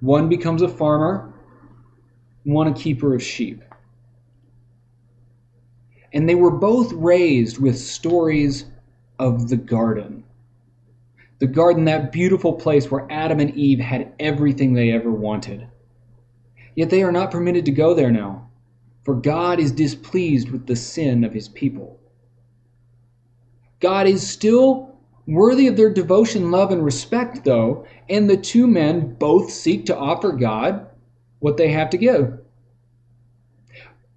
One 0.00 0.28
becomes 0.28 0.62
a 0.62 0.68
farmer, 0.68 1.32
one 2.44 2.66
a 2.66 2.74
keeper 2.74 3.14
of 3.14 3.22
sheep. 3.22 3.62
And 6.12 6.28
they 6.28 6.34
were 6.34 6.50
both 6.50 6.92
raised 6.92 7.58
with 7.58 7.78
stories 7.78 8.66
of 9.18 9.48
the 9.48 9.56
garden. 9.56 10.24
The 11.38 11.46
garden, 11.46 11.84
that 11.84 12.12
beautiful 12.12 12.54
place 12.54 12.90
where 12.90 13.06
Adam 13.10 13.40
and 13.40 13.54
Eve 13.54 13.80
had 13.80 14.12
everything 14.18 14.72
they 14.72 14.90
ever 14.92 15.10
wanted. 15.10 15.66
Yet 16.74 16.90
they 16.90 17.02
are 17.02 17.12
not 17.12 17.30
permitted 17.30 17.64
to 17.66 17.72
go 17.72 17.94
there 17.94 18.10
now, 18.10 18.48
for 19.04 19.14
God 19.14 19.60
is 19.60 19.72
displeased 19.72 20.50
with 20.50 20.66
the 20.66 20.76
sin 20.76 21.24
of 21.24 21.32
his 21.32 21.48
people. 21.48 21.98
God 23.80 24.06
is 24.06 24.26
still 24.26 24.96
worthy 25.26 25.66
of 25.66 25.76
their 25.76 25.92
devotion, 25.92 26.50
love, 26.50 26.70
and 26.70 26.84
respect, 26.84 27.44
though, 27.44 27.86
and 28.08 28.28
the 28.28 28.36
two 28.36 28.66
men 28.66 29.14
both 29.14 29.50
seek 29.50 29.86
to 29.86 29.96
offer 29.96 30.32
God 30.32 30.86
what 31.40 31.56
they 31.56 31.68
have 31.68 31.90
to 31.90 31.98
give. 31.98 32.38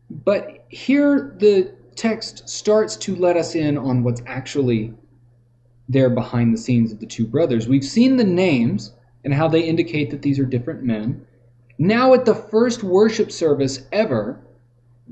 But 0.10 0.66
here 0.70 1.36
the 1.40 1.74
text 2.00 2.48
starts 2.48 2.96
to 2.96 3.16
let 3.18 3.36
us 3.36 3.56
in 3.56 3.78
on 3.78 4.04
what's 4.04 4.22
actually 4.26 4.94
there 5.90 6.10
behind 6.10 6.54
the 6.54 6.58
scenes 6.58 6.94
of 6.94 7.00
the 7.00 7.06
two 7.06 7.28
brothers. 7.28 7.68
We've 7.68 7.84
seen 7.84 8.16
the 8.16 8.24
names 8.24 8.94
and 9.26 9.34
how 9.34 9.50
they 9.50 9.64
indicate 9.64 10.10
that 10.12 10.22
these 10.22 10.40
are 10.40 10.46
different 10.46 10.82
men. 10.82 11.26
Now, 11.78 12.14
at 12.14 12.24
the 12.24 12.36
first 12.36 12.84
worship 12.84 13.32
service 13.32 13.86
ever, 13.92 14.40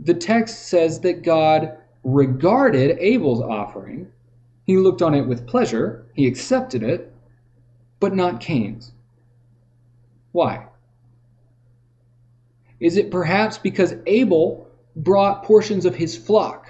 the 0.02 0.14
text 0.14 0.70
says 0.70 1.02
that 1.02 1.24
God 1.24 1.78
regarded 2.04 2.98
Abel's 3.00 3.42
offering. 3.42 4.08
He 4.64 4.78
looked 4.78 5.02
on 5.02 5.14
it 5.14 5.28
with 5.28 5.48
pleasure, 5.48 6.06
he 6.14 6.26
accepted 6.26 6.84
it, 6.84 7.14
but 8.00 8.16
not 8.16 8.40
Cain's. 8.40 8.94
Why? 10.32 10.68
Is 12.80 12.96
it 12.96 13.12
perhaps 13.12 13.58
because 13.58 13.96
Abel 14.06 14.70
brought 14.96 15.44
portions 15.44 15.86
of 15.86 15.96
his 15.96 16.16
flock 16.16 16.67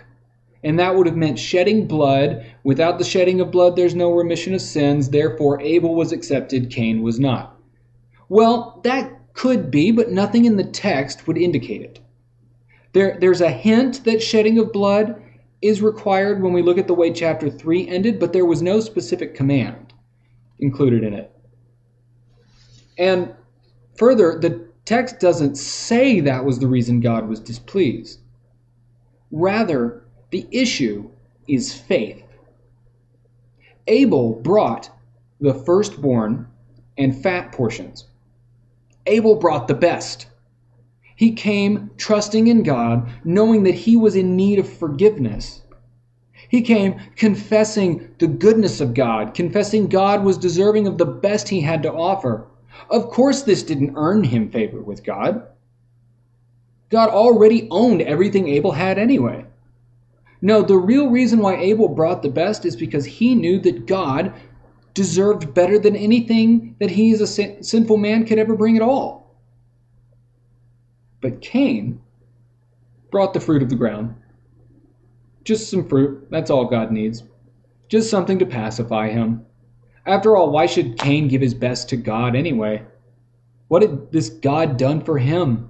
and 0.67 0.77
that 0.77 0.93
would 0.93 1.07
have 1.07 1.15
meant 1.15 1.39
shedding 1.39 1.87
blood. 1.87 2.45
Without 2.65 2.97
the 2.97 3.05
shedding 3.05 3.39
of 3.39 3.51
blood, 3.51 3.77
there's 3.77 3.95
no 3.95 4.11
remission 4.11 4.53
of 4.53 4.59
sins. 4.59 5.09
Therefore, 5.09 5.61
Abel 5.61 5.95
was 5.95 6.11
accepted, 6.11 6.69
Cain 6.69 7.01
was 7.01 7.21
not. 7.21 7.57
Well, 8.27 8.81
that 8.83 9.33
could 9.33 9.71
be, 9.71 9.91
but 9.91 10.11
nothing 10.11 10.43
in 10.43 10.57
the 10.57 10.65
text 10.65 11.25
would 11.25 11.37
indicate 11.37 11.81
it. 11.81 11.99
There, 12.91 13.17
there's 13.21 13.39
a 13.39 13.49
hint 13.49 14.03
that 14.03 14.21
shedding 14.21 14.59
of 14.59 14.73
blood 14.73 15.21
is 15.61 15.81
required 15.81 16.41
when 16.41 16.51
we 16.51 16.61
look 16.61 16.77
at 16.77 16.87
the 16.87 16.93
way 16.93 17.13
chapter 17.13 17.49
3 17.49 17.87
ended, 17.87 18.19
but 18.19 18.33
there 18.33 18.45
was 18.45 18.61
no 18.61 18.81
specific 18.81 19.35
command 19.35 19.93
included 20.59 21.01
in 21.01 21.13
it. 21.13 21.31
And 22.97 23.33
further, 23.97 24.37
the 24.37 24.67
text 24.83 25.21
doesn't 25.21 25.55
say 25.55 26.19
that 26.19 26.43
was 26.43 26.59
the 26.59 26.67
reason 26.67 26.99
God 26.99 27.29
was 27.29 27.39
displeased. 27.39 28.19
Rather, 29.31 30.06
the 30.29 30.47
issue 30.51 31.09
is 31.47 31.73
faith. 31.73 32.23
Abel 33.87 34.33
brought 34.33 34.89
the 35.39 35.53
firstborn 35.53 36.47
and 36.97 37.15
fat 37.15 37.51
portions. 37.51 38.05
Abel 39.05 39.35
brought 39.35 39.67
the 39.67 39.73
best. 39.73 40.27
He 41.15 41.31
came 41.31 41.91
trusting 41.97 42.47
in 42.47 42.63
God, 42.63 43.09
knowing 43.23 43.63
that 43.63 43.73
he 43.73 43.95
was 43.95 44.15
in 44.15 44.35
need 44.35 44.59
of 44.59 44.71
forgiveness. 44.71 45.61
He 46.49 46.61
came 46.61 46.99
confessing 47.15 48.13
the 48.19 48.27
goodness 48.27 48.81
of 48.81 48.93
God, 48.93 49.33
confessing 49.33 49.87
God 49.87 50.23
was 50.23 50.37
deserving 50.37 50.87
of 50.87 50.97
the 50.97 51.05
best 51.05 51.49
he 51.49 51.61
had 51.61 51.83
to 51.83 51.93
offer. 51.93 52.47
Of 52.89 53.09
course, 53.09 53.41
this 53.41 53.63
didn't 53.63 53.95
earn 53.95 54.23
him 54.23 54.51
favor 54.51 54.81
with 54.81 55.03
God. 55.03 55.43
God 56.89 57.09
already 57.09 57.67
owned 57.69 58.01
everything 58.01 58.47
Abel 58.47 58.71
had 58.71 58.97
anyway. 58.97 59.45
No, 60.41 60.61
the 60.61 60.77
real 60.77 61.09
reason 61.09 61.39
why 61.39 61.57
Abel 61.57 61.87
brought 61.87 62.21
the 62.21 62.29
best 62.29 62.65
is 62.65 62.75
because 62.75 63.05
he 63.05 63.35
knew 63.35 63.59
that 63.61 63.87
God 63.87 64.33
deserved 64.93 65.53
better 65.53 65.79
than 65.79 65.95
anything 65.95 66.75
that 66.79 66.91
he 66.91 67.11
as 67.11 67.21
a 67.21 67.27
sin- 67.27 67.63
sinful 67.63 67.97
man 67.97 68.25
could 68.25 68.39
ever 68.39 68.55
bring 68.55 68.75
at 68.75 68.81
all. 68.81 69.35
But 71.21 71.41
Cain 71.41 72.01
brought 73.11 73.33
the 73.33 73.39
fruit 73.39 73.63
of 73.63 73.69
the 73.69 73.75
ground. 73.75 74.15
Just 75.43 75.69
some 75.69 75.87
fruit, 75.87 76.27
that's 76.29 76.49
all 76.49 76.65
God 76.65 76.91
needs. 76.91 77.23
Just 77.89 78.09
something 78.09 78.39
to 78.39 78.45
pacify 78.45 79.09
him. 79.09 79.45
After 80.05 80.35
all, 80.35 80.51
why 80.51 80.65
should 80.65 80.99
Cain 80.99 81.27
give 81.27 81.41
his 81.41 81.53
best 81.53 81.89
to 81.89 81.97
God 81.97 82.35
anyway? 82.35 82.83
What 83.67 83.81
had 83.81 84.11
this 84.11 84.29
God 84.29 84.77
done 84.77 85.01
for 85.01 85.17
him? 85.17 85.69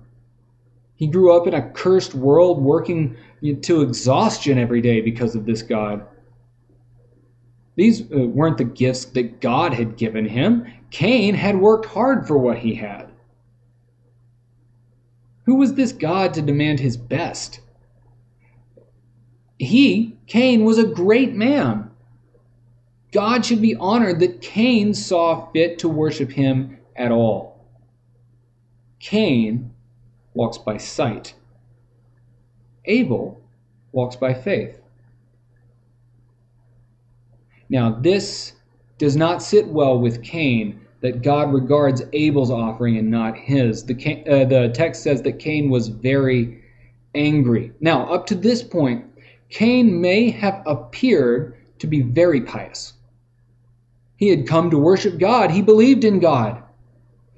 He 0.95 1.07
grew 1.07 1.35
up 1.35 1.47
in 1.47 1.53
a 1.53 1.69
cursed 1.69 2.15
world, 2.15 2.61
working 2.61 3.15
to 3.41 3.81
exhaustion 3.81 4.57
every 4.57 4.81
day 4.81 5.01
because 5.01 5.35
of 5.35 5.45
this 5.45 5.61
God. 5.61 6.05
These 7.75 8.11
uh, 8.11 8.19
weren't 8.19 8.57
the 8.57 8.63
gifts 8.63 9.05
that 9.05 9.39
God 9.39 9.73
had 9.73 9.97
given 9.97 10.25
him. 10.27 10.65
Cain 10.89 11.35
had 11.35 11.59
worked 11.59 11.85
hard 11.85 12.27
for 12.27 12.37
what 12.37 12.57
he 12.57 12.73
had. 12.73 13.11
Who 15.45 15.55
was 15.55 15.75
this 15.75 15.91
God 15.91 16.33
to 16.33 16.41
demand 16.41 16.79
his 16.79 16.97
best? 16.97 17.61
He, 19.59 20.17
Cain, 20.27 20.65
was 20.65 20.77
a 20.77 20.85
great 20.85 21.33
man. 21.33 21.91
God 23.11 23.45
should 23.45 23.61
be 23.61 23.75
honored 23.75 24.19
that 24.19 24.41
Cain 24.41 24.93
saw 24.93 25.49
fit 25.51 25.79
to 25.79 25.89
worship 25.89 26.31
him 26.31 26.77
at 26.95 27.11
all. 27.11 27.65
Cain 28.99 29.71
walks 30.33 30.57
by 30.57 30.77
sight. 30.77 31.33
Abel 32.87 33.41
walks 33.91 34.15
by 34.15 34.33
faith. 34.33 34.79
Now, 37.69 37.91
this 37.91 38.53
does 38.97 39.15
not 39.15 39.43
sit 39.43 39.67
well 39.67 39.99
with 39.99 40.23
Cain 40.23 40.81
that 41.01 41.21
God 41.21 41.53
regards 41.53 42.01
Abel's 42.13 42.49
offering 42.49 42.97
and 42.97 43.11
not 43.11 43.37
his. 43.37 43.83
The, 43.83 43.93
uh, 44.27 44.45
the 44.45 44.71
text 44.73 45.03
says 45.03 45.21
that 45.23 45.39
Cain 45.39 45.69
was 45.69 45.89
very 45.89 46.63
angry. 47.13 47.71
Now, 47.79 48.11
up 48.11 48.25
to 48.27 48.35
this 48.35 48.63
point, 48.63 49.05
Cain 49.49 50.01
may 50.01 50.29
have 50.31 50.63
appeared 50.65 51.55
to 51.79 51.87
be 51.87 52.01
very 52.01 52.41
pious. 52.41 52.93
He 54.17 54.29
had 54.29 54.47
come 54.47 54.71
to 54.71 54.79
worship 54.79 55.19
God, 55.19 55.51
he 55.51 55.61
believed 55.61 56.03
in 56.03 56.19
God. 56.19 56.63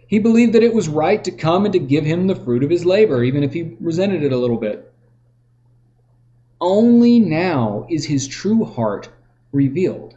He 0.07 0.17
believed 0.17 0.53
that 0.53 0.63
it 0.63 0.73
was 0.73 0.89
right 0.89 1.23
to 1.23 1.31
come 1.31 1.65
and 1.65 1.73
to 1.73 1.79
give 1.79 2.03
him 2.03 2.25
the 2.25 2.35
fruit 2.35 2.63
of 2.63 2.69
his 2.69 2.85
labor, 2.85 3.23
even 3.23 3.43
if 3.43 3.53
he 3.53 3.75
resented 3.79 4.23
it 4.23 4.31
a 4.31 4.37
little 4.37 4.57
bit. 4.57 4.88
Only 6.61 7.19
now 7.19 7.87
is 7.89 8.05
his 8.05 8.27
true 8.27 8.65
heart 8.65 9.09
revealed. 9.51 10.15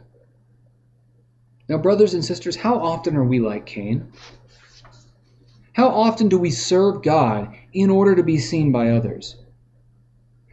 Now, 1.69 1.77
brothers 1.77 2.13
and 2.13 2.23
sisters, 2.23 2.55
how 2.55 2.77
often 2.79 3.15
are 3.15 3.23
we 3.23 3.39
like 3.39 3.65
Cain? 3.65 4.11
How 5.73 5.87
often 5.87 6.29
do 6.29 6.37
we 6.37 6.51
serve 6.51 7.01
God 7.01 7.55
in 7.73 7.89
order 7.89 8.15
to 8.15 8.23
be 8.23 8.37
seen 8.37 8.71
by 8.71 8.91
others? 8.91 9.37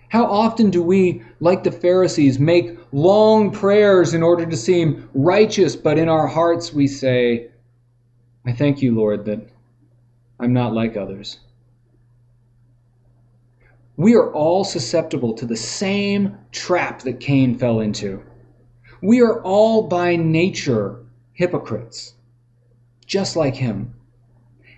How 0.08 0.24
often 0.24 0.70
do 0.70 0.82
we, 0.82 1.22
like 1.40 1.62
the 1.62 1.70
Pharisees, 1.70 2.38
make 2.38 2.78
long 2.92 3.50
prayers 3.50 4.14
in 4.14 4.22
order 4.22 4.46
to 4.46 4.56
seem 4.56 5.08
righteous, 5.14 5.76
but 5.76 5.98
in 5.98 6.08
our 6.08 6.26
hearts 6.26 6.72
we 6.72 6.86
say, 6.86 7.48
I 8.44 8.52
thank 8.52 8.82
you, 8.82 8.94
Lord, 8.94 9.24
that 9.26 9.40
I'm 10.40 10.52
not 10.52 10.72
like 10.72 10.96
others? 10.96 11.38
We 14.00 14.14
are 14.14 14.32
all 14.32 14.64
susceptible 14.64 15.34
to 15.34 15.44
the 15.44 15.58
same 15.58 16.38
trap 16.52 17.02
that 17.02 17.20
Cain 17.20 17.58
fell 17.58 17.80
into. 17.80 18.22
We 19.02 19.20
are 19.20 19.42
all 19.42 19.88
by 19.88 20.16
nature 20.16 21.04
hypocrites, 21.34 22.14
just 23.04 23.36
like 23.36 23.56
him. 23.56 23.92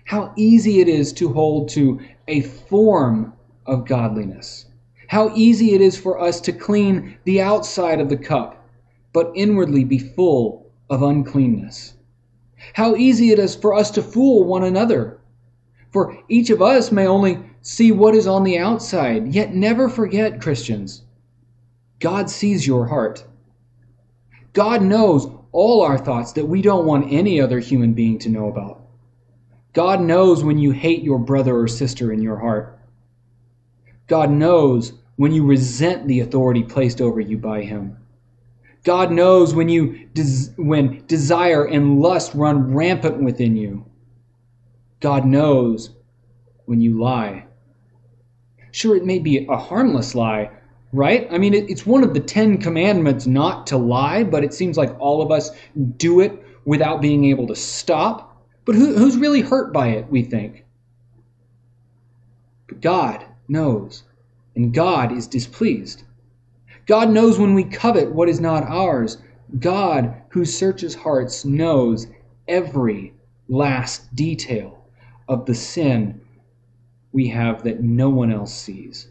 How 0.03 0.33
easy 0.35 0.81
it 0.81 0.89
is 0.89 1.13
to 1.13 1.31
hold 1.31 1.69
to 1.69 2.01
a 2.27 2.41
form 2.41 3.31
of 3.65 3.87
godliness. 3.87 4.65
How 5.07 5.31
easy 5.33 5.73
it 5.73 5.79
is 5.79 5.97
for 5.97 6.19
us 6.19 6.41
to 6.41 6.51
clean 6.51 7.17
the 7.23 7.39
outside 7.39 8.01
of 8.01 8.09
the 8.09 8.17
cup, 8.17 8.67
but 9.13 9.31
inwardly 9.35 9.85
be 9.85 9.99
full 9.99 10.69
of 10.89 11.01
uncleanness. 11.01 11.93
How 12.73 12.97
easy 12.97 13.31
it 13.31 13.39
is 13.39 13.55
for 13.55 13.73
us 13.73 13.89
to 13.91 14.03
fool 14.03 14.43
one 14.43 14.65
another. 14.65 15.21
For 15.93 16.13
each 16.27 16.49
of 16.49 16.61
us 16.61 16.91
may 16.91 17.07
only 17.07 17.39
see 17.63 17.91
what 17.91 18.13
is 18.13 18.27
on 18.27 18.43
the 18.43 18.59
outside, 18.59 19.33
yet 19.33 19.55
never 19.55 19.89
forget, 19.89 20.41
Christians, 20.41 21.01
God 21.99 22.29
sees 22.29 22.67
your 22.67 22.87
heart. 22.87 23.25
God 24.51 24.83
knows 24.83 25.31
all 25.53 25.81
our 25.81 25.97
thoughts 25.97 26.33
that 26.33 26.45
we 26.45 26.61
don't 26.61 26.85
want 26.85 27.11
any 27.11 27.39
other 27.39 27.59
human 27.59 27.93
being 27.93 28.19
to 28.19 28.29
know 28.29 28.49
about. 28.49 28.81
God 29.71 30.01
knows 30.01 30.43
when 30.43 30.59
you 30.59 30.71
hate 30.71 31.03
your 31.03 31.17
brother 31.17 31.57
or 31.57 31.67
sister 31.67 32.11
in 32.11 32.21
your 32.21 32.37
heart. 32.37 32.79
God 34.07 34.29
knows 34.29 34.93
when 35.15 35.31
you 35.31 35.45
resent 35.45 36.07
the 36.07 36.19
authority 36.19 36.63
placed 36.63 36.99
over 36.99 37.21
you 37.21 37.37
by 37.37 37.61
him. 37.61 37.97
God 38.83 39.11
knows 39.11 39.55
when 39.55 39.69
you 39.69 40.07
des- 40.13 40.51
when 40.57 41.05
desire 41.07 41.63
and 41.63 42.01
lust 42.01 42.35
run 42.35 42.73
rampant 42.73 43.23
within 43.23 43.55
you. 43.55 43.85
God 44.99 45.25
knows 45.25 45.91
when 46.65 46.81
you 46.81 46.99
lie. 46.99 47.45
Sure, 48.73 48.95
it 48.95 49.05
may 49.05 49.19
be 49.19 49.45
a 49.45 49.55
harmless 49.55 50.15
lie, 50.15 50.49
right? 50.93 51.27
I 51.31 51.37
mean, 51.37 51.53
it's 51.53 51.85
one 51.85 52.03
of 52.03 52.15
the 52.15 52.19
Ten 52.19 52.57
Commandments 52.57 53.27
not 53.27 53.67
to 53.67 53.77
lie, 53.77 54.23
but 54.23 54.43
it 54.43 54.51
seems 54.51 54.77
like 54.77 54.99
all 54.99 55.21
of 55.21 55.31
us 55.31 55.51
do 55.97 56.21
it 56.21 56.43
without 56.65 56.99
being 56.99 57.25
able 57.25 57.45
to 57.47 57.55
stop. 57.55 58.43
But 58.65 58.73
who, 58.73 58.95
who's 58.95 59.15
really 59.15 59.41
hurt 59.41 59.71
by 59.73 59.89
it, 59.89 60.09
we 60.09 60.23
think? 60.23 60.65
But 62.67 62.81
God 62.81 63.23
knows, 63.47 64.05
and 64.55 64.73
God 64.73 65.11
is 65.11 65.27
displeased. 65.27 66.01
God 66.87 67.11
knows 67.11 67.37
when 67.37 67.53
we 67.53 67.65
covet 67.65 68.11
what 68.11 68.27
is 68.27 68.39
not 68.39 68.63
ours. 68.63 69.19
God, 69.59 70.15
who 70.29 70.45
searches 70.45 70.95
hearts, 70.95 71.45
knows 71.45 72.07
every 72.47 73.13
last 73.47 74.15
detail 74.15 74.83
of 75.27 75.45
the 75.45 75.53
sin 75.53 76.21
we 77.13 77.27
have 77.29 77.63
that 77.63 77.81
no 77.81 78.09
one 78.09 78.31
else 78.31 78.53
sees. 78.53 79.07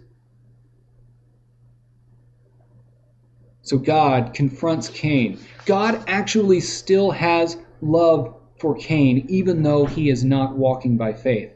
So 3.62 3.78
God 3.78 4.34
confronts 4.34 4.88
Cain. 4.88 5.38
God 5.64 6.02
actually 6.08 6.60
still 6.60 7.12
has 7.12 7.56
love 7.80 8.34
for 8.58 8.74
Cain, 8.74 9.24
even 9.28 9.62
though 9.62 9.86
he 9.86 10.10
is 10.10 10.24
not 10.24 10.56
walking 10.56 10.96
by 10.96 11.12
faith. 11.12 11.52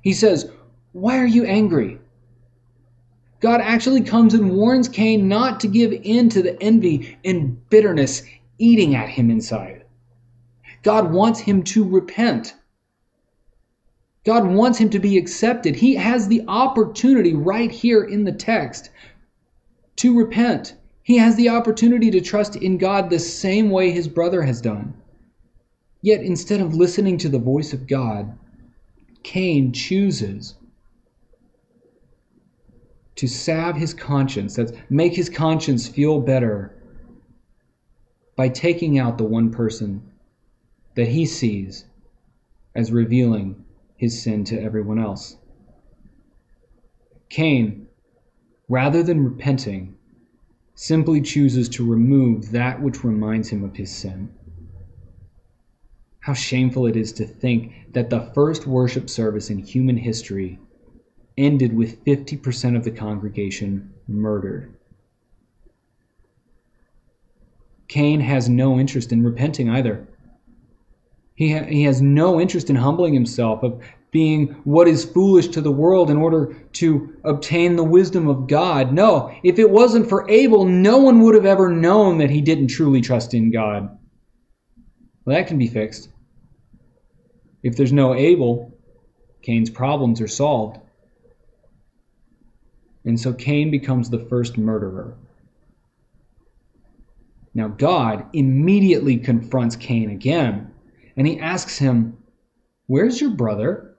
He 0.00 0.12
says, 0.12 0.50
Why 0.92 1.18
are 1.18 1.26
you 1.26 1.44
angry? 1.44 1.98
God 3.40 3.60
actually 3.60 4.02
comes 4.02 4.34
and 4.34 4.52
warns 4.52 4.88
Cain 4.88 5.28
not 5.28 5.60
to 5.60 5.68
give 5.68 5.92
in 5.92 6.28
to 6.30 6.42
the 6.42 6.60
envy 6.62 7.18
and 7.24 7.68
bitterness 7.70 8.22
eating 8.58 8.94
at 8.94 9.08
him 9.08 9.30
inside. 9.30 9.84
God 10.82 11.12
wants 11.12 11.40
him 11.40 11.62
to 11.64 11.84
repent. 11.84 12.54
God 14.28 14.46
wants 14.46 14.76
him 14.76 14.90
to 14.90 14.98
be 14.98 15.16
accepted. 15.16 15.74
He 15.74 15.94
has 15.94 16.28
the 16.28 16.44
opportunity 16.48 17.32
right 17.32 17.70
here 17.70 18.04
in 18.04 18.24
the 18.24 18.32
text 18.32 18.90
to 19.96 20.18
repent. 20.18 20.74
He 21.02 21.16
has 21.16 21.34
the 21.36 21.48
opportunity 21.48 22.10
to 22.10 22.20
trust 22.20 22.54
in 22.54 22.76
God 22.76 23.08
the 23.08 23.20
same 23.20 23.70
way 23.70 23.90
his 23.90 24.06
brother 24.06 24.42
has 24.42 24.60
done. 24.60 24.92
Yet 26.02 26.20
instead 26.20 26.60
of 26.60 26.74
listening 26.74 27.16
to 27.16 27.30
the 27.30 27.38
voice 27.38 27.72
of 27.72 27.86
God, 27.86 28.38
Cain 29.22 29.72
chooses 29.72 30.56
to 33.16 33.26
salve 33.26 33.76
his 33.76 33.94
conscience, 33.94 34.56
that's 34.56 34.72
make 34.90 35.14
his 35.14 35.30
conscience 35.30 35.88
feel 35.88 36.20
better 36.20 36.74
by 38.36 38.50
taking 38.50 38.98
out 38.98 39.16
the 39.16 39.24
one 39.24 39.50
person 39.50 40.02
that 40.96 41.08
he 41.08 41.24
sees 41.24 41.86
as 42.74 42.92
revealing 42.92 43.64
his 43.98 44.22
sin 44.22 44.44
to 44.44 44.58
everyone 44.60 44.98
else. 44.98 45.36
Cain 47.28 47.88
rather 48.68 49.02
than 49.02 49.24
repenting, 49.24 49.96
simply 50.74 51.20
chooses 51.20 51.68
to 51.68 51.90
remove 51.90 52.50
that 52.50 52.80
which 52.80 53.02
reminds 53.02 53.48
him 53.48 53.64
of 53.64 53.76
his 53.76 53.94
sin. 53.94 54.30
How 56.20 56.34
shameful 56.34 56.86
it 56.86 56.94
is 56.94 57.12
to 57.14 57.24
think 57.24 57.72
that 57.92 58.10
the 58.10 58.30
first 58.34 58.66
worship 58.66 59.08
service 59.08 59.48
in 59.48 59.58
human 59.58 59.96
history 59.96 60.58
ended 61.36 61.74
with 61.74 62.04
50% 62.04 62.76
of 62.76 62.84
the 62.84 62.90
congregation 62.90 63.92
murdered. 64.06 64.74
Cain 67.86 68.20
has 68.20 68.50
no 68.50 68.78
interest 68.78 69.12
in 69.12 69.24
repenting 69.24 69.70
either. 69.70 70.06
He, 71.38 71.52
ha- 71.52 71.66
he 71.66 71.84
has 71.84 72.02
no 72.02 72.40
interest 72.40 72.68
in 72.68 72.74
humbling 72.74 73.14
himself, 73.14 73.62
of 73.62 73.80
being 74.10 74.48
what 74.64 74.88
is 74.88 75.04
foolish 75.04 75.46
to 75.48 75.60
the 75.60 75.70
world 75.70 76.10
in 76.10 76.16
order 76.16 76.56
to 76.72 77.16
obtain 77.22 77.76
the 77.76 77.84
wisdom 77.84 78.26
of 78.26 78.48
God. 78.48 78.92
No, 78.92 79.32
if 79.44 79.60
it 79.60 79.70
wasn't 79.70 80.08
for 80.08 80.28
Abel, 80.28 80.64
no 80.64 80.98
one 80.98 81.20
would 81.20 81.36
have 81.36 81.46
ever 81.46 81.68
known 81.68 82.18
that 82.18 82.30
he 82.30 82.40
didn't 82.40 82.66
truly 82.66 83.00
trust 83.00 83.34
in 83.34 83.52
God. 83.52 83.96
Well, 85.24 85.36
that 85.36 85.46
can 85.46 85.58
be 85.58 85.68
fixed. 85.68 86.08
If 87.62 87.76
there's 87.76 87.92
no 87.92 88.16
Abel, 88.16 88.76
Cain's 89.42 89.70
problems 89.70 90.20
are 90.20 90.26
solved. 90.26 90.80
And 93.04 93.20
so 93.20 93.32
Cain 93.32 93.70
becomes 93.70 94.10
the 94.10 94.26
first 94.28 94.58
murderer. 94.58 95.14
Now, 97.54 97.68
God 97.68 98.26
immediately 98.32 99.18
confronts 99.18 99.76
Cain 99.76 100.10
again, 100.10 100.67
and 101.18 101.26
he 101.26 101.38
asks 101.40 101.76
him, 101.76 102.16
Where's 102.86 103.20
your 103.20 103.30
brother? 103.30 103.96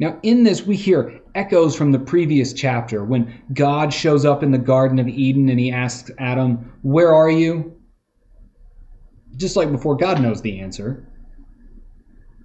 Now, 0.00 0.18
in 0.24 0.42
this, 0.42 0.66
we 0.66 0.74
hear 0.74 1.20
echoes 1.36 1.76
from 1.76 1.92
the 1.92 1.98
previous 1.98 2.52
chapter 2.52 3.04
when 3.04 3.42
God 3.52 3.92
shows 3.92 4.24
up 4.24 4.42
in 4.42 4.50
the 4.50 4.58
Garden 4.58 4.98
of 4.98 5.06
Eden 5.06 5.48
and 5.50 5.60
he 5.60 5.70
asks 5.70 6.10
Adam, 6.18 6.72
Where 6.82 7.14
are 7.14 7.30
you? 7.30 7.76
Just 9.36 9.54
like 9.54 9.70
before, 9.70 9.96
God 9.96 10.20
knows 10.20 10.40
the 10.40 10.58
answer. 10.60 11.06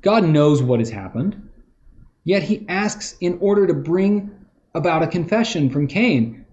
God 0.01 0.25
knows 0.25 0.61
what 0.61 0.79
has 0.79 0.89
happened. 0.89 1.49
Yet 2.25 2.43
he 2.43 2.65
asks 2.67 3.15
in 3.21 3.37
order 3.39 3.65
to 3.65 3.73
bring 3.73 4.29
about 4.75 5.03
a 5.03 5.07
confession 5.07 5.69
from 5.69 5.87
Cain. 5.87 6.45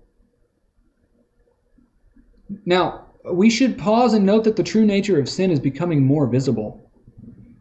Now, 2.64 3.05
we 3.32 3.50
should 3.50 3.78
pause 3.78 4.14
and 4.14 4.24
note 4.24 4.44
that 4.44 4.56
the 4.56 4.62
true 4.62 4.84
nature 4.84 5.18
of 5.18 5.28
sin 5.28 5.50
is 5.50 5.60
becoming 5.60 6.04
more 6.04 6.26
visible. 6.26 6.90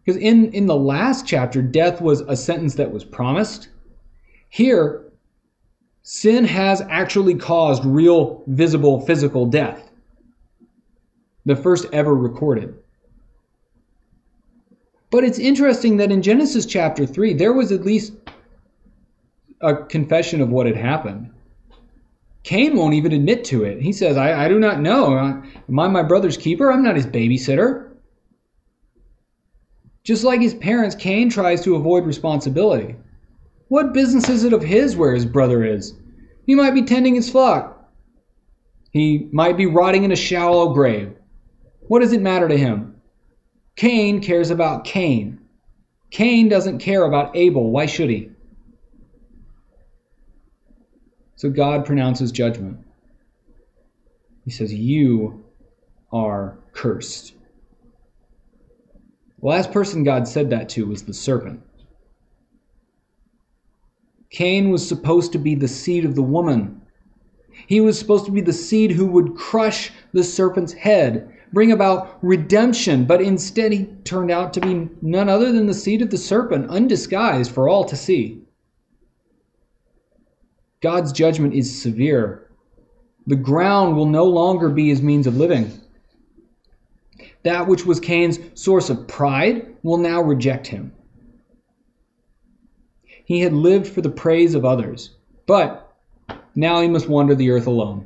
Because 0.04 0.22
in, 0.22 0.52
in 0.54 0.68
the 0.68 0.76
last 0.76 1.26
chapter, 1.26 1.62
death 1.62 2.02
was 2.02 2.22
a 2.22 2.36
sentence 2.36 2.76
that 2.76 2.92
was 2.92 3.04
promised. 3.04 3.70
Here, 4.50 5.04
sin 6.04 6.46
has 6.46 6.82
actually 6.82 7.36
caused 7.36 7.84
real, 7.84 8.44
visible, 8.48 9.02
physical 9.02 9.48
death. 9.48 9.90
The 11.46 11.56
first 11.56 11.88
ever 11.92 12.16
recorded. 12.16 12.76
But 15.10 15.24
it's 15.24 15.40
interesting 15.40 15.98
that 15.98 16.12
in 16.12 16.22
Genesis 16.22 16.66
chapter 16.66 17.06
3, 17.06 17.34
there 17.34 17.54
was 17.54 17.72
at 17.72 17.86
least 17.86 18.14
a 19.62 19.76
confession 19.76 20.42
of 20.42 20.50
what 20.50 20.68
had 20.68 20.76
happened. 20.76 21.32
Cain 22.46 22.76
won't 22.76 22.94
even 22.94 23.12
admit 23.12 23.44
to 23.46 23.64
it. 23.64 23.82
He 23.82 23.92
says, 23.92 24.18
I, 24.18 24.46
I 24.46 24.48
do 24.48 24.60
not 24.60 24.80
know. 24.80 25.18
Am 25.18 25.80
I 25.80 25.88
my 25.88 26.04
brother's 26.04 26.38
keeper? 26.38 26.72
I'm 26.72 26.84
not 26.84 26.96
his 26.96 27.08
babysitter. 27.08 27.90
Just 30.04 30.24
like 30.24 30.42
his 30.42 30.54
parents, 30.54 30.96
Cain 30.96 31.32
tries 31.32 31.64
to 31.64 31.76
avoid 31.76 32.06
responsibility. 32.06 32.96
What 33.70 33.94
business 33.94 34.30
is 34.30 34.44
it 34.44 34.54
of 34.54 34.62
his 34.62 34.96
where 34.96 35.16
his 35.16 35.26
brother 35.26 35.66
is? 35.66 35.96
He 36.46 36.54
might 36.54 36.76
be 36.76 36.84
tending 36.84 37.16
his 37.16 37.32
flock. 37.32 37.92
He 38.92 39.28
might 39.32 39.58
be 39.58 39.66
rotting 39.66 40.04
in 40.04 40.12
a 40.12 40.16
shallow 40.16 40.72
grave. 40.72 41.16
What 41.88 42.02
does 42.02 42.14
it 42.14 42.22
matter 42.22 42.48
to 42.48 42.56
him? 42.56 43.02
Cain 43.76 44.22
cares 44.22 44.52
about 44.52 44.86
Cain. 44.86 45.40
Cain 46.12 46.48
doesn't 46.48 46.78
care 46.78 47.06
about 47.06 47.36
Abel. 47.36 47.72
Why 47.72 47.88
should 47.88 48.12
he? 48.12 48.30
So 51.36 51.50
God 51.50 51.86
pronounces 51.86 52.32
judgment. 52.32 52.80
He 54.46 54.52
says, 54.52 54.74
You 54.74 55.44
are 56.12 56.58
cursed. 56.72 57.34
The 59.42 59.48
last 59.48 59.72
person 59.72 60.04
God 60.04 60.28
said 60.28 60.50
that 60.52 60.70
to 60.70 60.88
was 60.88 61.04
the 61.04 61.14
serpent. 61.14 61.62
Cain 64.30 64.70
was 64.70 64.88
supposed 64.88 65.32
to 65.34 65.38
be 65.38 65.56
the 65.56 65.68
seed 65.68 66.06
of 66.06 66.16
the 66.16 66.22
woman. 66.22 66.82
He 67.68 67.82
was 67.82 67.98
supposed 67.98 68.26
to 68.26 68.32
be 68.32 68.42
the 68.42 68.54
seed 68.54 68.92
who 68.92 69.06
would 69.08 69.36
crush 69.36 69.92
the 70.14 70.24
serpent's 70.24 70.74
head, 70.74 71.32
bring 71.54 71.72
about 71.72 72.18
redemption, 72.22 73.06
but 73.06 73.22
instead 73.22 73.72
he 73.72 73.86
turned 74.04 74.32
out 74.32 74.54
to 74.54 74.62
be 74.62 74.90
none 75.02 75.30
other 75.30 75.52
than 75.52 75.68
the 75.68 75.74
seed 75.74 76.02
of 76.02 76.10
the 76.10 76.18
serpent, 76.18 76.70
undisguised 76.70 77.52
for 77.52 77.70
all 77.70 77.86
to 77.86 77.96
see. 77.96 78.45
God's 80.86 81.12
judgment 81.12 81.56
is 81.56 81.82
severe. 81.82 82.48
The 83.26 83.36
ground 83.36 83.98
will 83.98 84.06
no 84.06 84.26
longer 84.26 84.70
be 84.70 84.90
his 84.90 85.02
means 85.02 85.26
of 85.26 85.36
living. 85.36 85.72
That 87.42 87.66
which 87.66 87.88
was 87.88 88.00
Cain's 88.00 88.38
source 88.54 88.92
of 88.92 89.08
pride 89.08 89.78
will 89.82 89.98
now 89.98 90.22
reject 90.22 90.68
him. 90.68 90.94
He 93.26 93.40
had 93.40 93.52
lived 93.52 93.88
for 93.88 94.02
the 94.02 94.12
praise 94.12 94.54
of 94.54 94.64
others, 94.64 95.16
but 95.48 95.92
now 96.54 96.82
he 96.82 96.88
must 96.88 97.10
wander 97.10 97.34
the 97.34 97.50
earth 97.50 97.66
alone. 97.66 98.06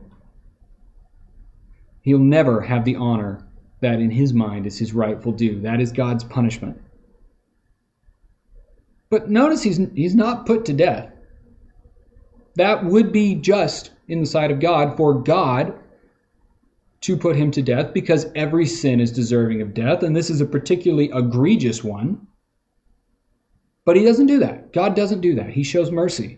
He'll 2.04 2.18
never 2.18 2.62
have 2.62 2.86
the 2.86 2.96
honor 2.96 3.46
that 3.82 4.00
in 4.00 4.10
his 4.10 4.32
mind 4.34 4.66
is 4.66 4.80
his 4.80 4.94
rightful 4.94 5.34
due. 5.34 5.60
That 5.60 5.82
is 5.82 5.92
God's 5.92 6.24
punishment. 6.24 6.82
But 9.10 9.30
notice 9.30 9.64
he's, 9.64 9.82
he's 9.96 10.16
not 10.16 10.46
put 10.46 10.64
to 10.64 10.72
death. 10.72 11.12
That 12.56 12.84
would 12.86 13.12
be 13.12 13.36
just 13.36 13.92
in 14.08 14.22
the 14.22 14.26
sight 14.26 14.52
of 14.52 14.60
God 14.60 14.98
for 14.98 15.14
God 15.14 15.74
to 17.02 17.16
put 17.16 17.36
him 17.36 17.52
to 17.52 17.62
death 17.62 17.94
because 17.94 18.28
every 18.36 18.66
sin 18.66 19.00
is 19.00 19.12
deserving 19.12 19.62
of 19.62 19.74
death, 19.74 20.04
and 20.04 20.16
this 20.16 20.30
is 20.30 20.42
a 20.42 20.46
particularly 20.46 21.10
egregious 21.14 21.84
one. 21.84 22.28
But 23.86 23.96
he 23.96 24.04
doesn't 24.04 24.28
do 24.28 24.40
that. 24.40 24.74
God 24.74 24.96
doesn't 24.96 25.22
do 25.22 25.36
that. 25.36 25.50
He 25.50 25.64
shows 25.64 25.92
mercy. 25.92 26.38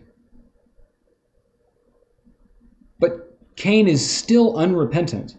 But 2.98 3.36
Cain 3.56 3.88
is 3.88 4.08
still 4.08 4.56
unrepentant. 4.56 5.36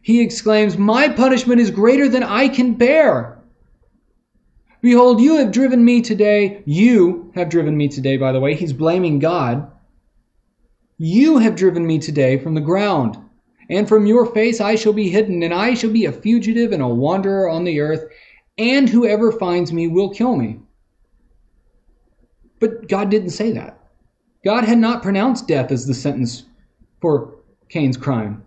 He 0.00 0.20
exclaims, 0.20 0.78
My 0.78 1.08
punishment 1.08 1.60
is 1.60 1.70
greater 1.70 2.08
than 2.08 2.22
I 2.22 2.48
can 2.48 2.74
bear. 2.74 3.31
Behold, 4.82 5.20
you 5.20 5.36
have 5.36 5.52
driven 5.52 5.84
me 5.84 6.02
today. 6.02 6.62
You 6.66 7.32
have 7.34 7.48
driven 7.48 7.76
me 7.76 7.88
today, 7.88 8.16
by 8.16 8.32
the 8.32 8.40
way. 8.40 8.54
He's 8.54 8.72
blaming 8.72 9.18
God. 9.18 9.70
You 10.98 11.38
have 11.38 11.56
driven 11.56 11.86
me 11.86 11.98
today 11.98 12.38
from 12.38 12.54
the 12.54 12.60
ground 12.60 13.16
and 13.72 13.88
from 13.88 14.06
your 14.06 14.26
face 14.26 14.60
I 14.60 14.74
shall 14.74 14.92
be 14.92 15.08
hidden, 15.08 15.42
and 15.42 15.54
I 15.54 15.74
shall 15.74 15.90
be 15.90 16.04
a 16.04 16.12
fugitive 16.12 16.72
and 16.72 16.82
a 16.82 16.88
wanderer 16.88 17.48
on 17.48 17.64
the 17.64 17.80
earth, 17.80 18.04
and 18.58 18.88
whoever 18.88 19.32
finds 19.32 19.72
me 19.72 19.88
will 19.88 20.10
kill 20.10 20.36
me. 20.36 20.60
But 22.60 22.88
God 22.88 23.10
didn't 23.10 23.30
say 23.30 23.50
that. 23.52 23.78
God 24.44 24.64
had 24.64 24.78
not 24.78 25.02
pronounced 25.02 25.48
death 25.48 25.70
as 25.70 25.86
the 25.86 25.94
sentence 25.94 26.44
for 27.00 27.36
Cain's 27.68 27.96
crime. 27.96 28.44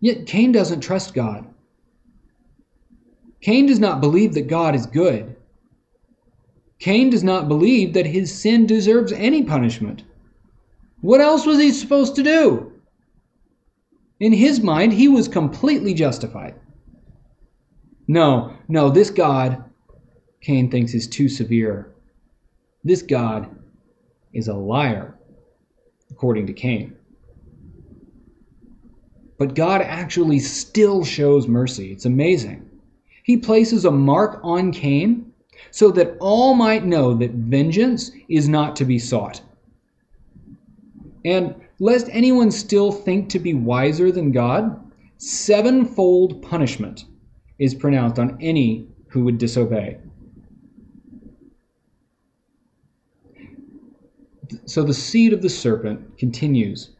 Yet 0.00 0.26
Cain 0.26 0.52
doesn't 0.52 0.80
trust 0.80 1.12
God. 1.12 1.46
Cain 3.40 3.66
does 3.66 3.80
not 3.80 4.00
believe 4.00 4.34
that 4.34 4.48
God 4.48 4.74
is 4.74 4.86
good. 4.86 5.36
Cain 6.78 7.10
does 7.10 7.24
not 7.24 7.48
believe 7.48 7.92
that 7.92 8.06
his 8.06 8.34
sin 8.34 8.66
deserves 8.66 9.12
any 9.12 9.42
punishment. 9.42 10.02
What 11.00 11.20
else 11.20 11.46
was 11.46 11.58
he 11.58 11.72
supposed 11.72 12.16
to 12.16 12.22
do? 12.22 12.72
In 14.18 14.32
his 14.32 14.60
mind, 14.60 14.92
he 14.92 15.08
was 15.08 15.28
completely 15.28 15.94
justified. 15.94 16.54
No, 18.06 18.56
no, 18.68 18.90
this 18.90 19.10
God, 19.10 19.64
Cain 20.42 20.70
thinks, 20.70 20.94
is 20.94 21.06
too 21.06 21.28
severe. 21.28 21.94
This 22.84 23.02
God 23.02 23.48
is 24.32 24.48
a 24.48 24.54
liar, 24.54 25.18
according 26.10 26.46
to 26.46 26.52
Cain. 26.52 26.96
But 29.38 29.54
God 29.54 29.80
actually 29.80 30.38
still 30.38 31.04
shows 31.04 31.48
mercy. 31.48 31.92
It's 31.92 32.04
amazing. 32.04 32.69
He 33.22 33.36
places 33.36 33.84
a 33.84 33.90
mark 33.90 34.40
on 34.42 34.72
Cain 34.72 35.32
so 35.70 35.90
that 35.92 36.16
all 36.20 36.54
might 36.54 36.84
know 36.84 37.14
that 37.14 37.32
vengeance 37.32 38.10
is 38.28 38.48
not 38.48 38.76
to 38.76 38.84
be 38.84 38.98
sought. 38.98 39.40
And 41.24 41.54
lest 41.78 42.08
anyone 42.10 42.50
still 42.50 42.92
think 42.92 43.28
to 43.30 43.38
be 43.38 43.54
wiser 43.54 44.10
than 44.10 44.32
God, 44.32 44.90
sevenfold 45.18 46.42
punishment 46.42 47.04
is 47.58 47.74
pronounced 47.74 48.18
on 48.18 48.38
any 48.40 48.88
who 49.08 49.24
would 49.24 49.38
disobey. 49.38 49.98
So 54.64 54.82
the 54.82 54.94
seed 54.94 55.32
of 55.32 55.42
the 55.42 55.48
serpent 55.48 56.18
continues. 56.18 56.90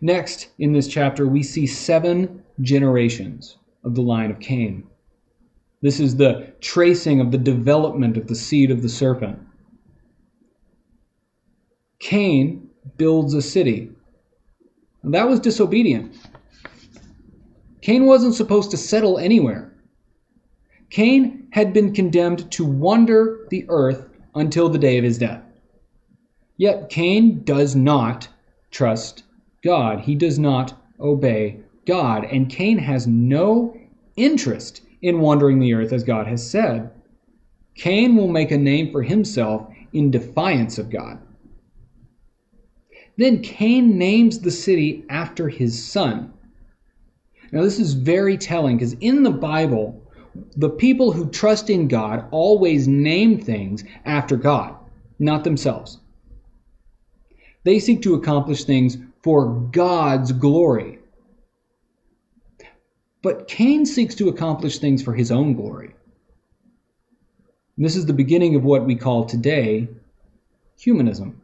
Next, 0.00 0.48
in 0.58 0.72
this 0.72 0.88
chapter, 0.88 1.26
we 1.26 1.42
see 1.42 1.66
seven 1.66 2.42
generations 2.60 3.58
of 3.84 3.94
the 3.94 4.02
line 4.02 4.30
of 4.30 4.40
Cain. 4.40 4.84
This 5.80 6.00
is 6.00 6.16
the 6.16 6.52
tracing 6.60 7.20
of 7.20 7.30
the 7.30 7.38
development 7.38 8.16
of 8.16 8.26
the 8.26 8.34
seed 8.34 8.70
of 8.70 8.82
the 8.82 8.88
serpent. 8.88 9.38
Cain 12.00 12.70
builds 12.96 13.34
a 13.34 13.42
city. 13.42 13.90
And 15.02 15.14
that 15.14 15.28
was 15.28 15.40
disobedient. 15.40 16.16
Cain 17.80 18.06
wasn't 18.06 18.34
supposed 18.34 18.70
to 18.72 18.76
settle 18.76 19.18
anywhere. 19.18 19.72
Cain 20.90 21.48
had 21.52 21.72
been 21.72 21.94
condemned 21.94 22.50
to 22.52 22.64
wander 22.64 23.46
the 23.50 23.64
earth 23.68 24.08
until 24.34 24.68
the 24.68 24.78
day 24.78 24.98
of 24.98 25.04
his 25.04 25.18
death. 25.18 25.42
Yet 26.56 26.90
Cain 26.90 27.44
does 27.44 27.76
not 27.76 28.28
trust 28.70 29.22
God. 29.62 30.00
He 30.00 30.14
does 30.14 30.38
not 30.38 30.74
obey 30.98 31.60
God. 31.86 32.24
And 32.24 32.50
Cain 32.50 32.78
has 32.78 33.06
no 33.06 33.76
interest 34.16 34.82
in 35.02 35.20
wandering 35.20 35.58
the 35.58 35.74
earth 35.74 35.92
as 35.92 36.04
God 36.04 36.26
has 36.26 36.48
said. 36.48 36.90
Cain 37.74 38.16
will 38.16 38.28
make 38.28 38.50
a 38.50 38.58
name 38.58 38.90
for 38.90 39.02
himself 39.02 39.68
in 39.92 40.10
defiance 40.10 40.78
of 40.78 40.90
God. 40.90 41.18
Then 43.16 43.42
Cain 43.42 43.98
names 43.98 44.40
the 44.40 44.50
city 44.50 45.04
after 45.08 45.48
his 45.48 45.84
son. 45.84 46.32
Now, 47.50 47.62
this 47.62 47.78
is 47.78 47.94
very 47.94 48.36
telling 48.36 48.76
because 48.76 48.92
in 48.94 49.22
the 49.22 49.30
Bible, 49.30 50.00
the 50.56 50.70
people 50.70 51.12
who 51.12 51.30
trust 51.30 51.70
in 51.70 51.88
God 51.88 52.26
always 52.30 52.86
name 52.86 53.40
things 53.40 53.84
after 54.04 54.36
God, 54.36 54.76
not 55.18 55.44
themselves. 55.44 55.98
They 57.64 57.78
seek 57.78 58.02
to 58.02 58.14
accomplish 58.14 58.64
things 58.64 58.98
for 59.22 59.46
God's 59.72 60.32
glory. 60.32 60.97
But 63.22 63.48
Cain 63.48 63.84
seeks 63.84 64.14
to 64.16 64.28
accomplish 64.28 64.78
things 64.78 65.02
for 65.02 65.14
his 65.14 65.30
own 65.30 65.54
glory. 65.54 65.94
This 67.76 67.96
is 67.96 68.06
the 68.06 68.12
beginning 68.12 68.54
of 68.54 68.64
what 68.64 68.86
we 68.86 68.96
call 68.96 69.24
today 69.24 69.88
humanism. 70.76 71.40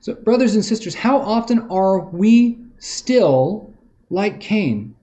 So, 0.00 0.14
brothers 0.14 0.54
and 0.54 0.64
sisters, 0.64 0.94
how 0.94 1.18
often 1.18 1.68
are 1.70 1.98
we 1.98 2.58
still 2.78 3.74
like 4.10 4.40
Cain? 4.40 4.94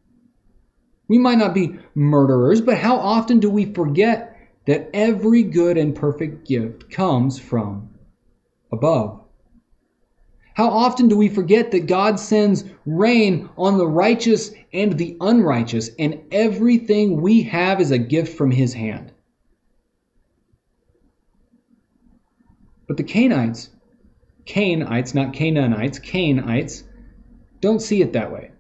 We 1.08 1.18
might 1.18 1.38
not 1.38 1.54
be 1.54 1.78
murderers, 1.96 2.62
but 2.62 2.78
how 2.78 2.96
often 2.96 3.40
do 3.40 3.50
we 3.50 3.74
forget 3.74 4.38
that 4.66 4.90
every 4.94 5.44
good 5.44 5.78
and 5.78 5.96
perfect 5.96 6.48
gift 6.48 6.90
comes 6.90 7.38
from 7.38 7.90
above? 8.72 9.23
How 10.54 10.70
often 10.70 11.08
do 11.08 11.18
we 11.18 11.30
forget 11.30 11.72
that 11.72 11.88
God 11.88 12.20
sends 12.20 12.64
rain 12.86 13.50
on 13.58 13.78
the 13.78 13.88
righteous 13.88 14.52
and 14.72 14.98
the 14.98 15.18
unrighteous, 15.20 15.90
and 15.98 16.22
everything 16.32 17.22
we 17.22 17.44
have 17.44 17.82
is 17.82 17.92
a 17.92 17.98
gift 17.98 18.38
from 18.38 18.52
His 18.52 18.74
hand? 18.74 19.12
But 22.88 22.98
the 22.98 23.04
Cainites, 23.04 23.70
Cainites, 24.46 25.16
not 25.16 25.34
Canaanites, 25.34 26.00
Cainites, 26.00 26.84
don't 27.60 27.82
see 27.82 28.02
it 28.02 28.14
that 28.14 28.32
way. 28.32 28.52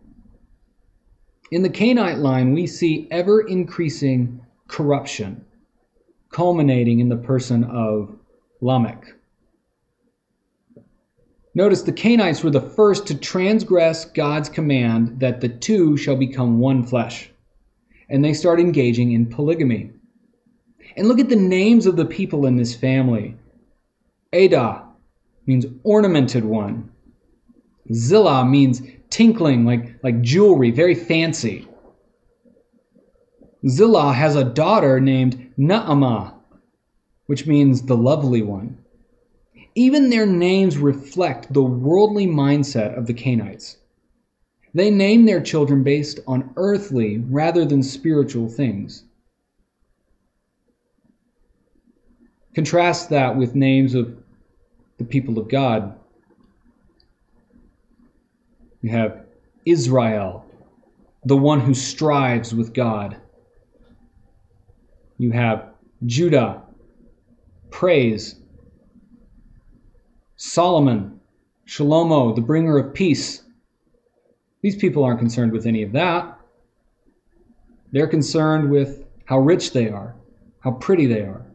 In 1.51 1.61
the 1.61 1.69
Cainite 1.69 2.17
line, 2.17 2.53
we 2.53 2.65
see 2.65 3.07
ever 3.11 3.41
increasing 3.41 4.41
corruption, 4.67 5.45
culminating 6.31 6.99
in 6.99 7.09
the 7.09 7.17
person 7.17 7.63
of 7.65 8.17
Lamech. 8.61 9.05
Notice 11.55 11.83
the 11.83 11.91
Cainites 11.91 12.43
were 12.43 12.49
the 12.49 12.61
first 12.61 13.05
to 13.07 13.15
transgress 13.15 14.05
God's 14.05 14.49
command 14.49 15.19
that 15.19 15.39
the 15.39 15.49
two 15.49 15.97
shall 15.97 16.15
become 16.15 16.59
one 16.59 16.83
flesh. 16.83 17.29
And 18.09 18.25
they 18.25 18.33
start 18.33 18.59
engaging 18.59 19.11
in 19.11 19.27
polygamy. 19.27 19.91
And 20.97 21.07
look 21.07 21.19
at 21.19 21.29
the 21.29 21.35
names 21.35 21.85
of 21.85 21.95
the 21.95 22.05
people 22.05 22.45
in 22.45 22.57
this 22.57 22.75
family. 22.75 23.37
Adah 24.33 24.83
means 25.45 25.65
ornamented 25.83 26.43
one. 26.43 26.89
Zillah 27.93 28.45
means 28.45 28.81
tinkling, 29.09 29.65
like, 29.65 29.99
like 30.03 30.21
jewelry, 30.21 30.71
very 30.71 30.95
fancy. 30.95 31.67
Zillah 33.67 34.13
has 34.13 34.35
a 34.35 34.43
daughter 34.43 34.99
named 34.99 35.53
Naamah, 35.57 36.33
which 37.27 37.45
means 37.45 37.83
the 37.83 37.97
lovely 37.97 38.41
one. 38.41 38.82
Even 39.75 40.09
their 40.09 40.25
names 40.25 40.77
reflect 40.77 41.51
the 41.51 41.63
worldly 41.63 42.27
mindset 42.27 42.97
of 42.97 43.07
the 43.07 43.13
Cainites. 43.13 43.77
They 44.73 44.91
name 44.91 45.25
their 45.25 45.41
children 45.41 45.83
based 45.83 46.19
on 46.27 46.51
earthly 46.57 47.17
rather 47.17 47.65
than 47.65 47.83
spiritual 47.83 48.49
things. 48.49 49.03
Contrast 52.55 53.09
that 53.09 53.35
with 53.35 53.55
names 53.55 53.95
of 53.95 54.15
the 54.97 55.03
people 55.03 55.39
of 55.39 55.49
God. 55.49 55.97
You 58.81 58.91
have 58.91 59.25
Israel, 59.65 60.45
the 61.25 61.37
one 61.37 61.59
who 61.59 61.73
strives 61.73 62.53
with 62.53 62.73
God. 62.73 63.17
You 65.17 65.31
have 65.31 65.69
Judah, 66.05 66.61
praise. 67.71 68.35
Solomon, 70.45 71.21
Shalomo, 71.65 72.35
the 72.35 72.41
bringer 72.41 72.77
of 72.77 72.93
peace. 72.93 73.43
These 74.61 74.75
people 74.75 75.01
aren't 75.01 75.19
concerned 75.19 75.53
with 75.53 75.65
any 75.65 75.83
of 75.83 75.93
that. 75.93 76.37
They're 77.93 78.07
concerned 78.07 78.69
with 78.69 79.05
how 79.23 79.39
rich 79.39 79.71
they 79.71 79.87
are, 79.87 80.15
how 80.59 80.71
pretty 80.71 81.05
they 81.05 81.21
are. 81.21 81.45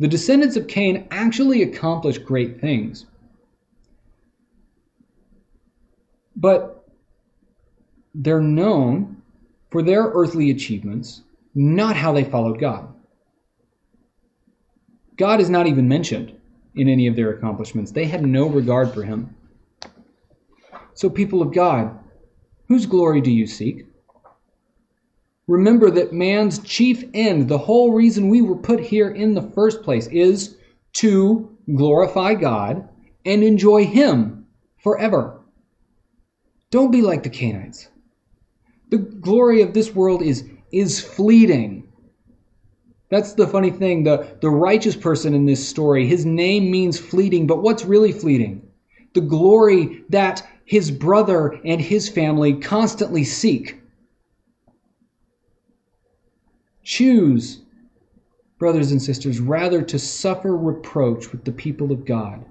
The 0.00 0.06
descendants 0.06 0.54
of 0.56 0.68
Cain 0.68 1.08
actually 1.10 1.62
accomplished 1.62 2.26
great 2.26 2.60
things. 2.60 3.06
But 6.36 6.86
they're 8.14 8.38
known 8.38 9.22
for 9.70 9.82
their 9.82 10.02
earthly 10.02 10.50
achievements, 10.50 11.22
not 11.54 11.96
how 11.96 12.12
they 12.12 12.24
followed 12.24 12.60
God. 12.60 12.92
God 15.22 15.40
is 15.40 15.48
not 15.48 15.68
even 15.68 15.86
mentioned 15.86 16.36
in 16.74 16.88
any 16.88 17.06
of 17.06 17.14
their 17.14 17.30
accomplishments. 17.30 17.92
They 17.92 18.06
had 18.06 18.26
no 18.26 18.48
regard 18.48 18.92
for 18.92 19.04
him. 19.04 19.36
So, 20.94 21.08
people 21.08 21.42
of 21.42 21.54
God, 21.54 21.96
whose 22.66 22.86
glory 22.86 23.20
do 23.20 23.30
you 23.30 23.46
seek? 23.46 23.86
Remember 25.46 25.92
that 25.92 26.12
man's 26.12 26.58
chief 26.58 27.04
end, 27.14 27.48
the 27.48 27.56
whole 27.56 27.92
reason 27.92 28.30
we 28.30 28.42
were 28.42 28.56
put 28.56 28.80
here 28.80 29.10
in 29.10 29.34
the 29.34 29.48
first 29.54 29.84
place, 29.84 30.08
is 30.08 30.56
to 30.94 31.56
glorify 31.72 32.34
God 32.34 32.88
and 33.24 33.44
enjoy 33.44 33.86
Him 33.86 34.48
forever. 34.82 35.40
Don't 36.72 36.90
be 36.90 37.00
like 37.00 37.22
the 37.22 37.30
Canaanites. 37.30 37.86
The 38.88 38.98
glory 38.98 39.62
of 39.62 39.72
this 39.72 39.94
world 39.94 40.20
is, 40.20 40.50
is 40.72 41.00
fleeting. 41.00 41.91
That's 43.12 43.34
the 43.34 43.46
funny 43.46 43.70
thing. 43.70 44.04
The, 44.04 44.38
the 44.40 44.48
righteous 44.48 44.96
person 44.96 45.34
in 45.34 45.44
this 45.44 45.68
story, 45.68 46.06
his 46.06 46.24
name 46.24 46.70
means 46.70 46.98
fleeting, 46.98 47.46
but 47.46 47.60
what's 47.60 47.84
really 47.84 48.10
fleeting? 48.10 48.66
The 49.12 49.20
glory 49.20 50.02
that 50.08 50.48
his 50.64 50.90
brother 50.90 51.60
and 51.62 51.78
his 51.78 52.08
family 52.08 52.54
constantly 52.54 53.24
seek. 53.24 53.78
Choose, 56.84 57.60
brothers 58.58 58.92
and 58.92 59.02
sisters, 59.02 59.40
rather 59.40 59.82
to 59.82 59.98
suffer 59.98 60.56
reproach 60.56 61.32
with 61.32 61.44
the 61.44 61.52
people 61.52 61.92
of 61.92 62.06
God 62.06 62.46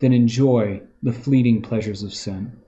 than 0.00 0.14
enjoy 0.14 0.80
the 1.02 1.12
fleeting 1.12 1.60
pleasures 1.60 2.02
of 2.02 2.14
sin. 2.14 2.58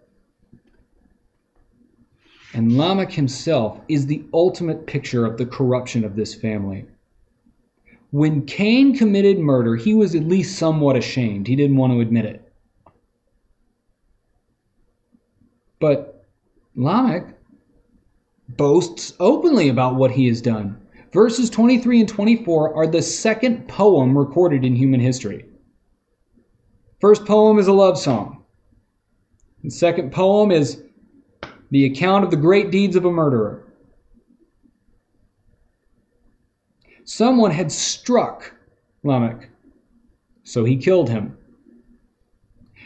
And 2.52 2.76
Lamech 2.76 3.12
himself 3.12 3.80
is 3.88 4.06
the 4.06 4.24
ultimate 4.32 4.86
picture 4.86 5.24
of 5.24 5.38
the 5.38 5.46
corruption 5.46 6.04
of 6.04 6.16
this 6.16 6.34
family. 6.34 6.84
When 8.10 8.44
Cain 8.44 8.96
committed 8.96 9.38
murder, 9.38 9.76
he 9.76 9.94
was 9.94 10.16
at 10.16 10.24
least 10.24 10.58
somewhat 10.58 10.96
ashamed. 10.96 11.46
He 11.46 11.54
didn't 11.54 11.76
want 11.76 11.92
to 11.92 12.00
admit 12.00 12.24
it. 12.24 12.52
But 15.78 16.26
Lamech 16.74 17.34
boasts 18.48 19.14
openly 19.20 19.68
about 19.68 19.94
what 19.94 20.10
he 20.10 20.26
has 20.26 20.42
done. 20.42 20.76
Verses 21.12 21.50
23 21.50 22.00
and 22.00 22.08
24 22.08 22.74
are 22.74 22.86
the 22.86 23.02
second 23.02 23.68
poem 23.68 24.16
recorded 24.16 24.64
in 24.64 24.74
human 24.74 25.00
history. 25.00 25.44
First 27.00 27.24
poem 27.24 27.58
is 27.58 27.68
a 27.68 27.72
love 27.72 27.98
song. 27.98 28.44
The 29.62 29.70
second 29.70 30.12
poem 30.12 30.50
is 30.50 30.82
the 31.70 31.84
account 31.86 32.24
of 32.24 32.30
the 32.30 32.36
great 32.36 32.70
deeds 32.70 32.96
of 32.96 33.04
a 33.04 33.10
murderer. 33.10 33.64
Someone 37.04 37.50
had 37.50 37.72
struck 37.72 38.54
Lamech, 39.02 39.48
so 40.44 40.64
he 40.64 40.76
killed 40.76 41.08
him. 41.08 41.36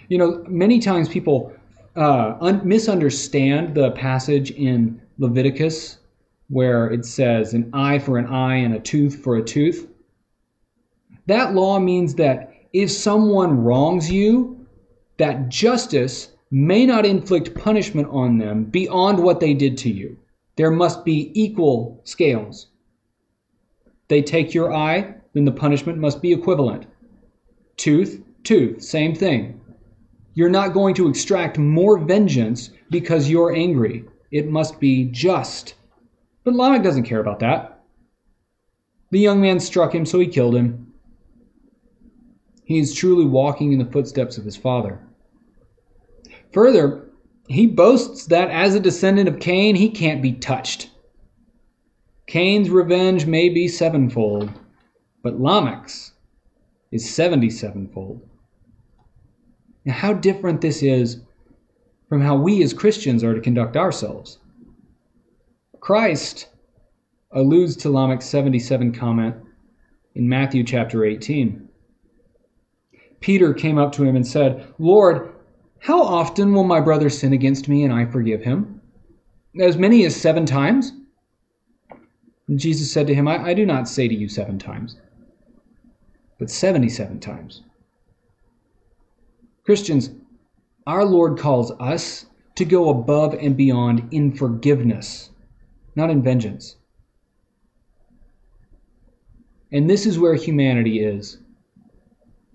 You 0.09 0.19
know, 0.19 0.45
many 0.49 0.79
times 0.79 1.09
people 1.09 1.53
uh, 1.97 2.37
un- 2.41 2.67
misunderstand 2.67 3.75
the 3.75 3.91
passage 3.93 4.51
in 4.53 5.01
Leviticus 5.19 5.99
where 6.49 6.91
it 6.91 7.05
says 7.05 7.55
an 7.55 7.71
eye 7.73 7.99
for 7.99 8.19
an 8.19 8.27
eye 8.27 8.57
and 8.57 8.75
a 8.75 8.81
tooth 8.81 9.23
for 9.23 9.37
a 9.37 9.43
tooth. 9.43 9.89
That 11.27 11.55
law 11.55 11.79
means 11.79 12.15
that 12.17 12.55
if 12.73 12.91
someone 12.91 13.65
wrongs 13.65 14.11
you, 14.11 14.67
that 15.17 15.49
justice 15.49 16.31
may 16.55 16.87
not 16.87 17.05
inflict 17.05 17.53
punishment 17.57 18.07
on 18.13 18.39
them 18.39 18.63
beyond 18.63 19.19
what 19.19 19.41
they 19.41 19.53
did 19.55 19.77
to 19.77 19.91
you. 19.91 20.17
There 20.55 20.71
must 20.71 21.05
be 21.05 21.33
equal 21.35 22.01
scales. 22.05 22.69
They 24.07 24.23
take 24.23 24.55
your 24.55 24.73
eye, 24.73 25.17
then 25.33 25.47
the 25.47 25.51
punishment 25.51 25.99
must 25.99 26.23
be 26.23 26.33
equivalent. 26.33 26.87
Tooth, 27.77 28.23
tooth, 28.45 28.81
same 28.81 29.17
thing. 29.17 29.61
You're 30.35 30.49
not 30.49 30.75
going 30.75 30.95
to 30.95 31.09
extract 31.09 31.59
more 31.59 31.99
vengeance 31.99 32.71
because 32.89 33.29
you're 33.29 33.53
angry. 33.53 34.05
It 34.31 34.49
must 34.49 34.79
be 34.79 35.07
just. 35.07 35.75
But 36.45 36.55
Lamech 36.55 36.85
doesn't 36.85 37.03
care 37.03 37.21
about 37.21 37.41
that. 37.41 37.83
The 39.11 39.19
young 39.19 39.41
man 39.41 39.59
struck 39.59 39.93
him, 39.93 40.07
so 40.07 40.21
he 40.21 40.29
killed 40.29 40.55
him. 40.55 40.93
He 42.65 42.79
is 42.79 42.95
truly 42.95 43.25
walking 43.25 43.73
in 43.73 43.81
the 43.81 43.91
footsteps 43.91 44.39
of 44.39 44.45
his 44.45 44.57
father. 44.57 45.04
Further, 46.55 47.11
he 47.49 47.67
boasts 47.67 48.27
that 48.27 48.49
as 48.49 48.75
a 48.75 48.81
descendant 48.81 49.29
of 49.29 49.41
Cain, 49.41 49.75
he 49.75 49.91
can't 49.91 50.23
be 50.23 50.33
touched. 50.33 50.89
Cain's 52.29 52.71
revenge 52.71 53.27
may 53.27 53.49
be 53.49 53.67
sevenfold, 53.67 54.49
but 55.23 55.41
Lamech's 55.41 56.13
is 56.93 57.13
77 57.13 57.89
fold. 57.89 58.23
Now, 59.85 59.95
how 59.95 60.13
different 60.13 60.61
this 60.61 60.81
is 60.81 61.21
from 62.09 62.21
how 62.21 62.37
we 62.37 62.63
as 62.63 62.73
Christians 62.73 63.25
are 63.25 63.35
to 63.35 63.41
conduct 63.41 63.77
ourselves. 63.77 64.39
Christ 65.81 66.49
alludes 67.33 67.77
to 67.79 67.89
Lamech's 67.89 68.27
77 68.27 68.93
comment 68.93 69.35
in 70.15 70.29
Matthew 70.29 70.63
chapter 70.63 71.05
18. 71.05 71.69
Peter 73.19 73.53
came 73.53 73.77
up 73.77 73.91
to 73.93 74.05
him 74.05 74.15
and 74.15 74.27
said, 74.27 74.73
Lord, 74.79 75.34
how 75.85 76.03
often 76.03 76.55
will 76.55 76.65
my 76.65 76.81
brother 76.81 77.11
sin 77.11 77.35
against 77.35 77.69
me 77.69 77.85
and 77.85 77.93
I 77.93 78.07
forgive 78.07 78.43
him? 78.43 78.81
As 79.61 79.77
many 79.77 80.07
as 80.07 80.17
seven 80.17 80.47
times? 80.47 80.93
And 82.49 82.59
Jesus 82.59 82.91
said 82.91 83.07
to 83.07 83.15
him, 83.15 83.29
I, 83.29 83.49
I 83.49 83.53
do 83.53 83.67
not 83.67 83.87
say 83.87 84.09
to 84.09 84.15
you 84.15 84.27
seven 84.27 84.59
times, 84.59 84.97
but 86.39 86.49
77 86.49 87.21
times. 87.21 87.65
Christians, 89.67 90.09
our 90.87 91.05
Lord 91.05 91.39
calls 91.39 91.71
us 91.73 92.25
to 92.55 92.65
go 92.65 92.89
above 92.89 93.35
and 93.35 93.55
beyond 93.55 94.09
in 94.11 94.33
forgiveness, 94.33 95.29
not 95.97 96.09
in 96.09 96.23
vengeance. 96.23 96.77
And 99.71 99.91
this 99.91 100.07
is 100.07 100.19
where 100.19 100.35
humanity 100.35 101.05
is 101.05 101.37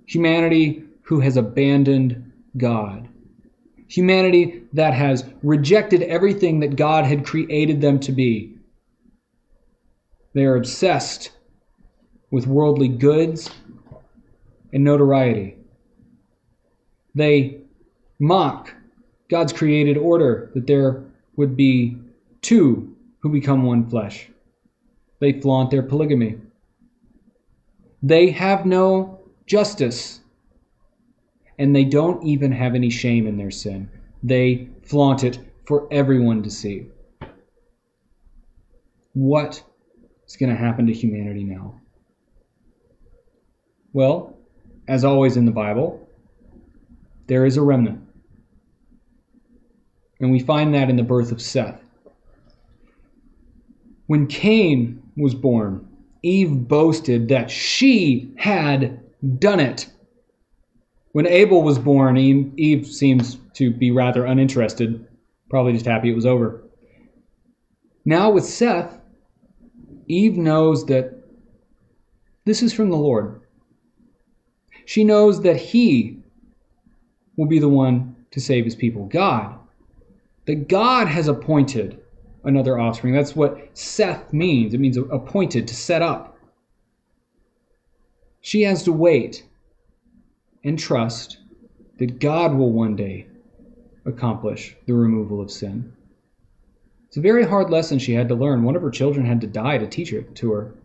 humanity 0.08 0.84
who 1.04 1.20
has 1.20 1.38
abandoned 1.38 2.32
God, 2.58 3.09
humanity 3.90 4.64
that 4.72 4.94
has 4.94 5.26
rejected 5.44 6.04
everything 6.04 6.62
that 6.62 6.78
God 6.78 7.06
had 7.06 7.26
created 7.26 7.82
them 7.82 8.00
to 8.02 8.12
be. 8.12 8.56
They 10.34 10.46
are 10.46 10.56
obsessed 10.56 11.32
with 12.32 12.48
worldly 12.48 12.88
goods 12.88 13.50
and 14.72 14.84
notoriety. 14.84 15.58
They 17.16 17.62
mock 18.20 18.74
God's 19.30 19.52
created 19.52 19.98
order 19.98 20.52
that 20.54 20.68
there 20.68 21.04
would 21.36 21.58
be 21.58 21.98
two 22.42 22.96
who 23.20 23.30
become 23.30 23.64
one 23.64 23.90
flesh. 23.90 24.30
They 25.20 25.42
flaunt 25.42 25.72
their 25.72 25.84
polygamy. 25.84 26.38
They 28.04 28.30
have 28.32 28.66
no 28.66 29.20
justice. 29.46 30.19
And 31.60 31.76
they 31.76 31.84
don't 31.84 32.24
even 32.24 32.52
have 32.52 32.74
any 32.74 32.90
shame 32.90 33.28
in 33.28 33.38
their 33.38 33.52
sin. 33.52 33.90
They 34.24 34.70
flaunt 34.82 35.24
it 35.24 35.38
for 35.68 35.88
everyone 35.92 36.42
to 36.44 36.50
see. 36.50 36.88
What 39.14 39.62
is 40.26 40.38
going 40.38 40.50
to 40.50 40.56
happen 40.56 40.88
to 40.88 40.94
humanity 40.94 41.44
now? 41.44 41.80
Well, 43.94 44.38
as 44.88 45.04
always 45.04 45.38
in 45.38 45.46
the 45.46 45.52
Bible, 45.52 46.10
there 47.28 47.46
is 47.46 47.58
a 47.58 47.62
remnant. 47.62 48.02
And 50.20 50.32
we 50.32 50.40
find 50.40 50.74
that 50.74 50.90
in 50.90 50.96
the 50.96 51.04
birth 51.04 51.32
of 51.32 51.42
Seth. 51.42 51.82
When 54.08 54.28
Cain 54.28 55.04
was 55.16 55.36
born, 55.36 55.88
Eve 56.24 56.68
boasted 56.68 57.28
that 57.30 57.52
she 57.52 58.34
had 58.38 59.00
done 59.40 59.60
it. 59.60 59.88
When 61.12 61.26
Abel 61.26 61.64
was 61.64 61.80
born, 61.80 62.18
Eve, 62.18 62.86
seems 62.86 63.38
to 63.54 63.72
be 63.72 63.92
rather 63.92 64.26
uninterested, 64.26 65.08
probably 65.50 65.74
just 65.74 65.86
happy 65.86 66.12
it 66.12 66.16
was 66.16 66.26
over. 66.26 66.64
Now, 68.06 68.30
with 68.30 68.46
Seth, 68.46 69.00
Eve 70.08 70.38
knows 70.38 70.86
that 70.86 71.24
this 72.46 72.62
is 72.62 72.74
from 72.74 72.90
the 72.90 72.98
Lord. 72.98 73.42
She 74.86 75.04
knows 75.04 75.42
that 75.42 75.58
He 75.58 76.20
will 77.38 77.48
be 77.48 77.60
the 77.60 77.70
one 77.70 78.16
to 78.32 78.40
save 78.40 78.66
His 78.66 78.76
people, 78.76 79.06
God. 79.06 79.58
That 80.46 80.68
God 80.68 81.08
has 81.08 81.28
appointed 81.28 82.02
another 82.44 82.80
offspring. 82.80 83.14
That's 83.14 83.36
what 83.36 83.70
Seth 83.78 84.32
means. 84.32 84.74
It 84.74 84.80
means 84.80 84.98
appointed, 84.98 85.68
to 85.68 85.76
set 85.76 86.02
up. 86.02 86.38
She 88.42 88.62
has 88.62 88.84
to 88.84 88.94
wait 88.94 89.44
and 90.64 90.78
trust 90.78 91.38
that 91.98 92.20
God 92.20 92.54
will 92.56 92.72
one 92.72 92.96
day 92.96 93.28
accomplish 94.06 94.76
the 94.86 94.94
removal 94.94 95.42
of 95.42 95.52
sin. 95.52 95.94
It's 97.08 97.18
a 97.18 97.22
very 97.22 97.44
hard 97.44 97.70
lesson 97.70 98.00
she 98.00 98.14
had 98.14 98.30
to 98.30 98.36
learn. 98.36 98.64
One 98.64 98.76
of 98.76 98.82
her 98.82 98.92
children 98.92 99.26
had 99.26 99.42
to 99.42 99.48
die 99.48 99.78
to 99.78 99.88
teach 99.88 100.14
it 100.14 100.36
to 100.36 100.52
her. 100.52 100.76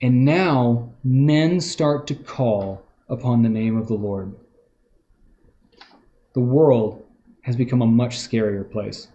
And 0.00 0.24
now 0.24 0.92
men 1.02 1.60
start 1.60 2.06
to 2.08 2.14
call 2.14 2.84
upon 3.08 3.42
the 3.42 3.48
name 3.48 3.76
of 3.76 3.88
the 3.88 3.94
Lord. 3.94 4.34
The 6.34 6.40
world 6.40 7.04
has 7.42 7.56
become 7.56 7.82
a 7.82 7.86
much 7.86 8.18
scarier 8.18 8.70
place. 8.70 9.08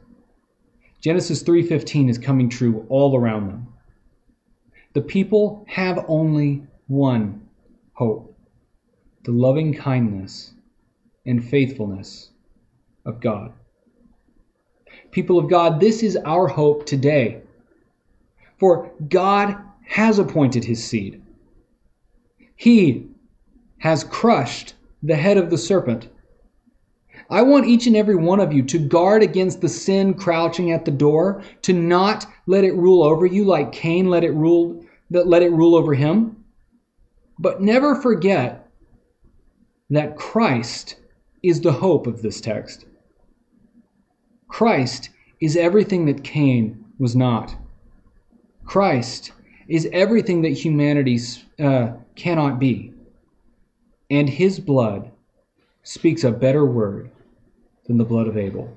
Genesis 1.00 1.44
3:15 1.44 2.10
is 2.10 2.18
coming 2.18 2.50
true 2.50 2.86
all 2.90 3.16
around 3.16 3.48
them. 3.48 3.68
The 4.94 5.02
people 5.02 5.64
have 5.68 6.04
only 6.08 6.64
one 6.88 7.43
hope: 7.94 8.38
the 9.24 9.32
loving 9.32 9.74
kindness 9.74 10.54
and 11.26 11.44
faithfulness 11.44 12.32
of 13.06 13.20
God. 13.20 13.54
People 15.12 15.38
of 15.38 15.50
God, 15.50 15.80
this 15.80 16.04
is 16.04 16.18
our 16.18 16.48
hope 16.48 16.86
today. 16.86 17.42
For 18.58 18.92
God 19.10 19.58
has 19.86 20.20
appointed 20.20 20.66
his 20.66 20.84
seed. 20.84 21.22
He 22.56 23.08
has 23.80 24.04
crushed 24.04 24.76
the 25.02 25.16
head 25.16 25.38
of 25.38 25.50
the 25.50 25.58
serpent 25.58 26.08
I 27.30 27.42
want 27.42 27.66
each 27.66 27.88
and 27.88 27.96
every 27.96 28.16
one 28.16 28.40
of 28.40 28.54
you 28.54 28.64
to 28.64 28.78
guard 28.78 29.24
against 29.24 29.62
the 29.62 29.70
sin 29.70 30.14
crouching 30.14 30.72
at 30.72 30.86
the 30.86 30.92
door, 30.92 31.42
to 31.64 31.74
not 31.74 32.28
let 32.46 32.64
it 32.64 32.76
rule 32.76 33.04
over 33.04 33.26
you 33.26 33.46
like 33.46 33.72
Cain 33.72 34.10
let 34.10 34.24
it 34.24 34.34
rule 34.34 34.86
let 35.10 35.44
it 35.44 35.52
rule 35.52 35.76
over 35.76 35.94
him. 35.94 36.43
But 37.44 37.62
never 37.62 37.94
forget 37.94 38.70
that 39.90 40.16
Christ 40.16 40.96
is 41.44 41.60
the 41.60 41.74
hope 41.74 42.08
of 42.08 42.22
this 42.22 42.40
text. 42.40 42.86
Christ 44.48 45.10
is 45.42 45.58
everything 45.58 46.06
that 46.06 46.24
Cain 46.24 46.86
was 47.00 47.18
not. 47.18 47.54
Christ 48.64 49.34
is 49.68 49.90
everything 49.92 50.44
that 50.44 50.54
humanity 50.54 51.20
uh, 51.60 51.92
cannot 52.16 52.60
be. 52.60 52.94
And 54.10 54.30
his 54.30 54.58
blood 54.62 55.12
speaks 55.84 56.24
a 56.24 56.32
better 56.32 56.66
word 56.66 57.12
than 57.88 57.98
the 57.98 58.06
blood 58.06 58.30
of 58.30 58.38
Abel. 58.38 58.72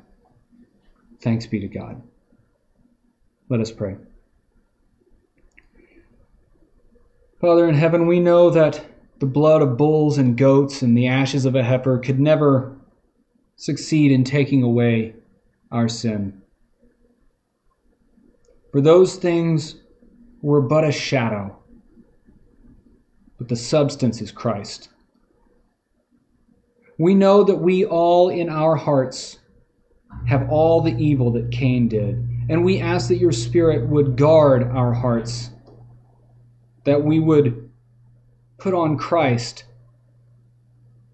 Thanks 1.20 1.46
be 1.46 1.60
to 1.60 1.68
God. 1.68 2.02
Let 3.48 3.60
us 3.60 3.70
pray. 3.70 3.94
Father 7.40 7.68
in 7.68 7.74
heaven, 7.74 8.06
we 8.06 8.20
know 8.20 8.50
that 8.50 8.84
the 9.18 9.26
blood 9.26 9.62
of 9.62 9.76
bulls 9.76 10.18
and 10.18 10.36
goats 10.36 10.82
and 10.82 10.96
the 10.96 11.06
ashes 11.06 11.44
of 11.44 11.54
a 11.54 11.62
heifer 11.62 11.98
could 11.98 12.20
never 12.20 12.76
succeed 13.56 14.10
in 14.12 14.24
taking 14.24 14.62
away 14.62 15.14
our 15.70 15.88
sin. 15.88 16.42
For 18.72 18.80
those 18.80 19.16
things 19.16 19.76
were 20.42 20.60
but 20.60 20.84
a 20.84 20.92
shadow, 20.92 21.56
but 23.38 23.48
the 23.48 23.56
substance 23.56 24.20
is 24.20 24.30
Christ 24.30 24.90
we 26.98 27.14
know 27.14 27.44
that 27.44 27.56
we 27.56 27.84
all 27.84 28.30
in 28.30 28.48
our 28.48 28.76
hearts 28.76 29.38
have 30.26 30.48
all 30.50 30.80
the 30.80 30.96
evil 30.96 31.30
that 31.32 31.50
Cain 31.50 31.88
did. 31.88 32.26
And 32.48 32.64
we 32.64 32.80
ask 32.80 33.08
that 33.08 33.16
your 33.16 33.32
Spirit 33.32 33.88
would 33.88 34.16
guard 34.16 34.62
our 34.62 34.94
hearts, 34.94 35.50
that 36.86 37.02
we 37.02 37.18
would 37.18 37.68
put 38.58 38.72
on 38.72 38.96
Christ, 38.96 39.64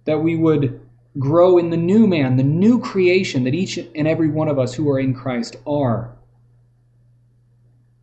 that 0.04 0.20
we 0.20 0.36
would 0.36 0.80
grow 1.18 1.58
in 1.58 1.70
the 1.70 1.76
new 1.76 2.06
man, 2.06 2.36
the 2.36 2.42
new 2.42 2.78
creation 2.78 3.44
that 3.44 3.54
each 3.54 3.78
and 3.78 4.06
every 4.06 4.28
one 4.28 4.48
of 4.48 4.58
us 4.58 4.74
who 4.74 4.88
are 4.90 5.00
in 5.00 5.14
Christ 5.14 5.56
are, 5.66 6.14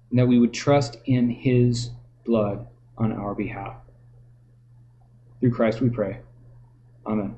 and 0.09 0.19
that 0.19 0.27
we 0.27 0.39
would 0.39 0.53
trust 0.53 0.97
in 1.05 1.29
his 1.29 1.91
blood 2.25 2.67
on 2.97 3.13
our 3.13 3.35
behalf. 3.35 3.75
Through 5.39 5.51
Christ 5.51 5.79
we 5.79 5.89
pray. 5.89 6.19
Amen. 7.05 7.35